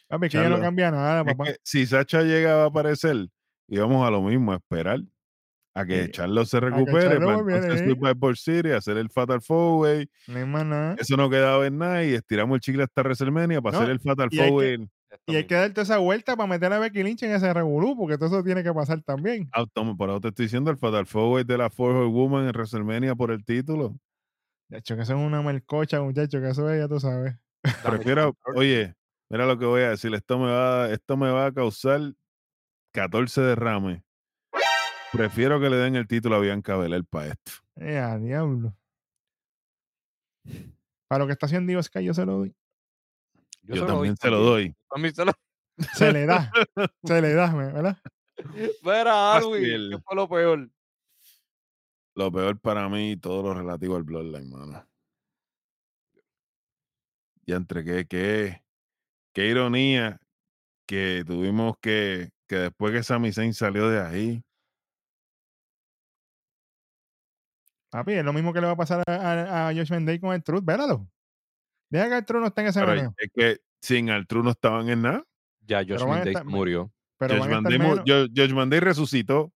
[0.07, 1.45] Papi, que ella no cambia nada, Es papá.
[1.45, 3.27] que si Sacha llega a aparecer,
[3.67, 4.99] íbamos a lo mismo, a esperar
[5.73, 7.57] a que Sí, Charlo se recupere, Charlo para
[8.11, 8.73] entonces ¿eh?
[8.75, 10.09] Hacer el Fatal Four Way.
[10.27, 10.95] No hay más nada.
[10.99, 13.99] Eso no quedaba en nada y estiramos el chicle hasta WrestleMania para No, hacer el
[14.01, 14.89] Fatal Four que- Way.
[15.25, 18.17] Y hay que darte esa vuelta para meter a Becky Lynch en ese revolú, porque
[18.17, 19.49] todo eso tiene que pasar también.
[19.51, 22.51] Autom- Por eso te estoy diciendo el Fatal Four Way de la Four Woman en
[22.51, 23.97] WrestleMania por el título.
[24.69, 27.35] De hecho, que eso es una melcocha, muchacho, que eso es, ya tú sabes.
[28.15, 28.95] Prefiero, oye,
[29.29, 31.99] mira lo que voy a decir, esto me va, esto me va a causar
[32.93, 34.01] 14 derrames.
[35.11, 37.51] Prefiero que le den el título a Bianca Belair para esto.
[37.75, 38.73] Eh, a diablo.
[41.09, 42.55] Para lo que está haciendo Dios Sky, yo se lo doy.
[43.63, 44.75] Yo, también se lo doy.
[44.89, 45.33] También se lo-
[45.93, 46.51] Se le da.
[47.03, 47.97] se le da, ¿verdad?
[48.83, 49.53] Mira, Fácil.
[49.53, 50.69] Alwin, ¿qué fue lo peor?
[52.15, 54.85] Lo peor para mí, todo lo relativo al Bloodline, mano.
[57.45, 58.63] Y entre que, que
[59.33, 60.19] qué ironía
[60.85, 64.43] que tuvimos que, que después que Sami Zayn salió de ahí,
[67.89, 70.33] Papi, es lo mismo que le va a pasar a, a, a Josh Day con
[70.33, 71.09] el Truth, véralo.
[71.91, 73.13] Deja que el Truth no esté en ese pero meneo.
[73.17, 75.23] es que sin Altru no estaban en nada.
[75.67, 76.91] Ya Josh Day murió.
[77.17, 79.53] Pero Josh van a, estar Van Day mu- menos, Jo- Josh Van Day resucitó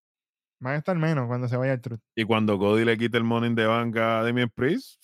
[0.59, 1.99] van a estar menos cuando se vaya el Truth.
[2.15, 5.01] y cuando Cody le quita el money de banca a Damien Priest,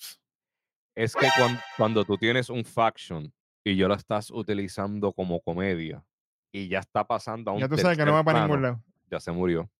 [0.94, 3.32] Es que cuan- cuando, tú tienes un faction
[3.64, 6.04] y yo lo estás utilizando como comedia
[6.52, 8.82] y ya está pasando a un Ya tú sabes que no va para ningún lado.
[9.10, 9.70] Ya se murió.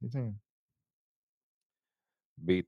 [0.00, 0.34] Sí, señor.
[2.36, 2.66] Beat.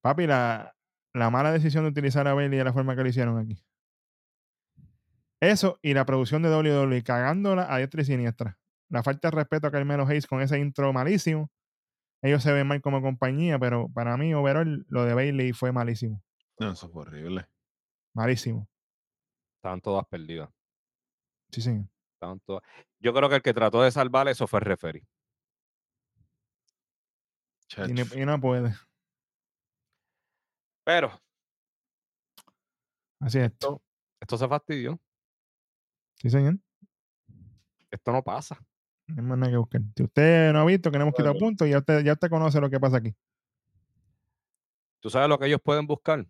[0.00, 0.72] Papi, la,
[1.14, 3.62] la mala decisión de utilizar a Bailey de la forma que lo hicieron aquí.
[5.40, 8.58] Eso y la producción de WWE cagándola a diestra y siniestra.
[8.88, 11.50] La falta de respeto a Carmelo Hayes con ese intro malísimo.
[12.22, 16.22] Ellos se ven mal como compañía, pero para mí, overall, lo de Bailey fue malísimo.
[16.60, 17.48] no, eso fue horrible.
[18.14, 18.68] Malísimo.
[19.56, 20.48] Estaban todas perdidas.
[21.50, 21.86] Sí, señor.
[22.14, 22.62] Estaban todas.
[23.00, 25.02] Yo creo que el que trató de salvar eso fue el referee.
[27.88, 28.18] Y, ni- Chacho.
[28.18, 28.74] y no puede.
[30.84, 31.12] Pero
[33.20, 33.80] Así es esto.
[34.20, 35.00] esto se fastidió.
[36.16, 36.58] Sí, señor.
[37.90, 38.58] Esto no pasa.
[39.06, 39.80] No hay más nada que buscar.
[39.96, 42.60] Si usted no ha visto que no hemos quitado puntos, ya usted, ya usted conoce
[42.60, 43.14] lo que pasa aquí.
[45.00, 46.26] ¿Tú sabes lo que ellos pueden buscar?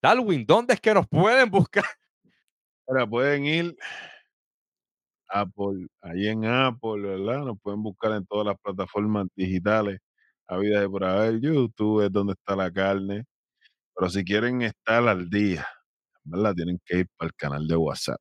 [0.00, 1.84] Darwin, ¿dónde es que nos pueden buscar?
[2.86, 3.76] Ahora pueden ir
[5.28, 7.44] Apple, ahí en Apple, ¿verdad?
[7.44, 10.00] Nos pueden buscar en todas las plataformas digitales,
[10.48, 13.24] a vida de por haber, YouTube es donde está la carne.
[13.94, 15.66] Pero si quieren estar al día,
[16.24, 16.54] ¿verdad?
[16.54, 18.20] Tienen que ir para el canal de WhatsApp.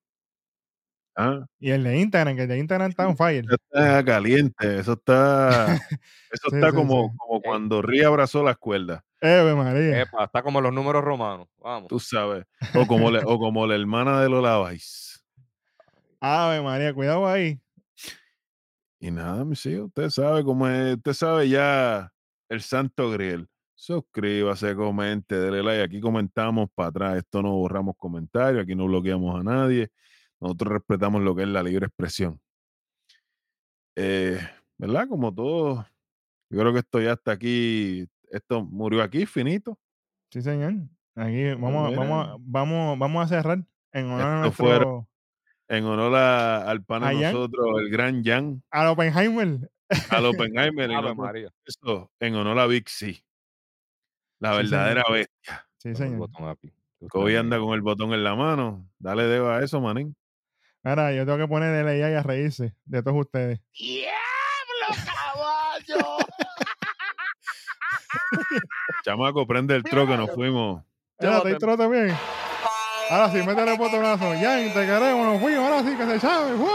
[1.18, 1.46] ¿Ah?
[1.60, 3.46] Y el de Instagram, que el de Instagram está on fire.
[3.46, 5.66] Eso está caliente, eso está,
[6.32, 7.18] eso Sí, está sí, como, sí.
[7.18, 10.02] como cuando Ría abrazó las cuerdas, Eve María.
[10.02, 11.48] Epa, está como los números romanos.
[11.58, 11.88] Vamos.
[11.88, 12.44] tú sabes,
[12.74, 15.20] o como, le- o como la hermana de Lola Vice.
[16.20, 17.60] Ave María, cuidado ahí.
[19.00, 22.12] Y nada, mi hijo, usted sabe cómo es, usted sabe ya
[22.50, 23.48] el santo griel.
[23.78, 25.84] Suscríbase, comente, dele like.
[25.84, 27.18] Aquí comentamos para atrás.
[27.18, 29.90] Esto no borramos comentarios, aquí no bloqueamos a nadie.
[30.40, 32.40] Nosotros respetamos lo que es la libre expresión.
[33.96, 34.40] Eh,
[34.78, 35.08] ¿Verdad?
[35.08, 35.86] Como todo,
[36.50, 38.08] yo creo que esto ya está aquí.
[38.30, 39.78] Esto murió aquí, finito.
[40.32, 40.74] Sí, señor.
[41.16, 42.00] Aquí vamos, a- mira.
[42.02, 43.64] vamos, a- vamos, vamos a cerrar
[43.94, 45.08] en honor a nuestro.
[45.68, 49.72] En honor a- al pana ¿A de nosotros, el gran Jan, Al Oppenheimer.
[50.10, 50.92] Al Oppenheimer.
[50.92, 51.50] y María.
[51.66, 53.24] eso, en honor a Big C,
[54.40, 54.72] la Sí, señor.
[54.72, 55.68] verdadera bestia.
[55.78, 56.30] Sí, señor.
[56.30, 58.88] te anda con el botón en la mano.
[59.00, 60.16] Dale dedo a eso, manín.
[60.84, 63.60] Ahora, yo tengo que poner el AI a reírse de todos ustedes.
[69.04, 70.84] Chamaco, prende el tro que nos fuimos.
[71.20, 72.16] Mira, te intro también.
[73.10, 74.34] Ahora sí, métele el botonazo.
[74.36, 75.70] Ya, te queremos, nos fuimos.
[75.70, 76.54] Ahora sí que se sabe.
[76.54, 76.68] ¡Wow!